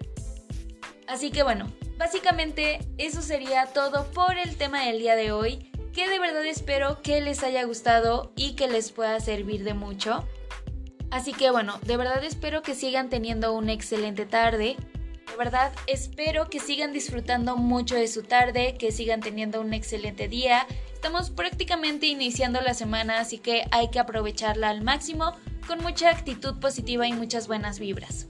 Así 1.06 1.30
que 1.30 1.42
bueno, 1.42 1.66
Básicamente 2.00 2.78
eso 2.96 3.20
sería 3.20 3.66
todo 3.66 4.06
por 4.12 4.38
el 4.38 4.56
tema 4.56 4.86
del 4.86 5.00
día 5.00 5.16
de 5.16 5.32
hoy, 5.32 5.70
que 5.92 6.08
de 6.08 6.18
verdad 6.18 6.46
espero 6.46 7.02
que 7.02 7.20
les 7.20 7.42
haya 7.42 7.62
gustado 7.64 8.32
y 8.36 8.56
que 8.56 8.68
les 8.68 8.90
pueda 8.90 9.20
servir 9.20 9.64
de 9.64 9.74
mucho. 9.74 10.26
Así 11.10 11.32
que 11.32 11.50
bueno, 11.50 11.78
de 11.82 11.96
verdad 11.96 12.22
espero 12.24 12.62
que 12.62 12.74
sigan 12.74 13.08
teniendo 13.08 13.52
una 13.52 13.72
excelente 13.72 14.26
tarde. 14.26 14.76
De 15.30 15.36
verdad 15.36 15.72
espero 15.86 16.48
que 16.48 16.60
sigan 16.60 16.92
disfrutando 16.92 17.56
mucho 17.56 17.94
de 17.94 18.08
su 18.08 18.22
tarde, 18.22 18.76
que 18.78 18.92
sigan 18.92 19.20
teniendo 19.20 19.60
un 19.60 19.74
excelente 19.74 20.28
día. 20.28 20.66
Estamos 20.92 21.30
prácticamente 21.30 22.06
iniciando 22.06 22.60
la 22.60 22.74
semana, 22.74 23.20
así 23.20 23.38
que 23.38 23.64
hay 23.70 23.90
que 23.90 23.98
aprovecharla 23.98 24.70
al 24.70 24.82
máximo 24.82 25.34
con 25.66 25.82
mucha 25.82 26.10
actitud 26.10 26.58
positiva 26.60 27.06
y 27.06 27.12
muchas 27.12 27.48
buenas 27.48 27.78
vibras. 27.78 28.26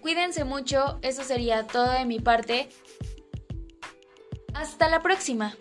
Cuídense 0.00 0.44
mucho, 0.44 0.98
eso 1.02 1.24
sería 1.24 1.66
todo 1.66 1.90
de 1.92 2.04
mi 2.04 2.20
parte. 2.20 2.68
Hasta 4.52 4.88
la 4.88 5.02
próxima. 5.02 5.56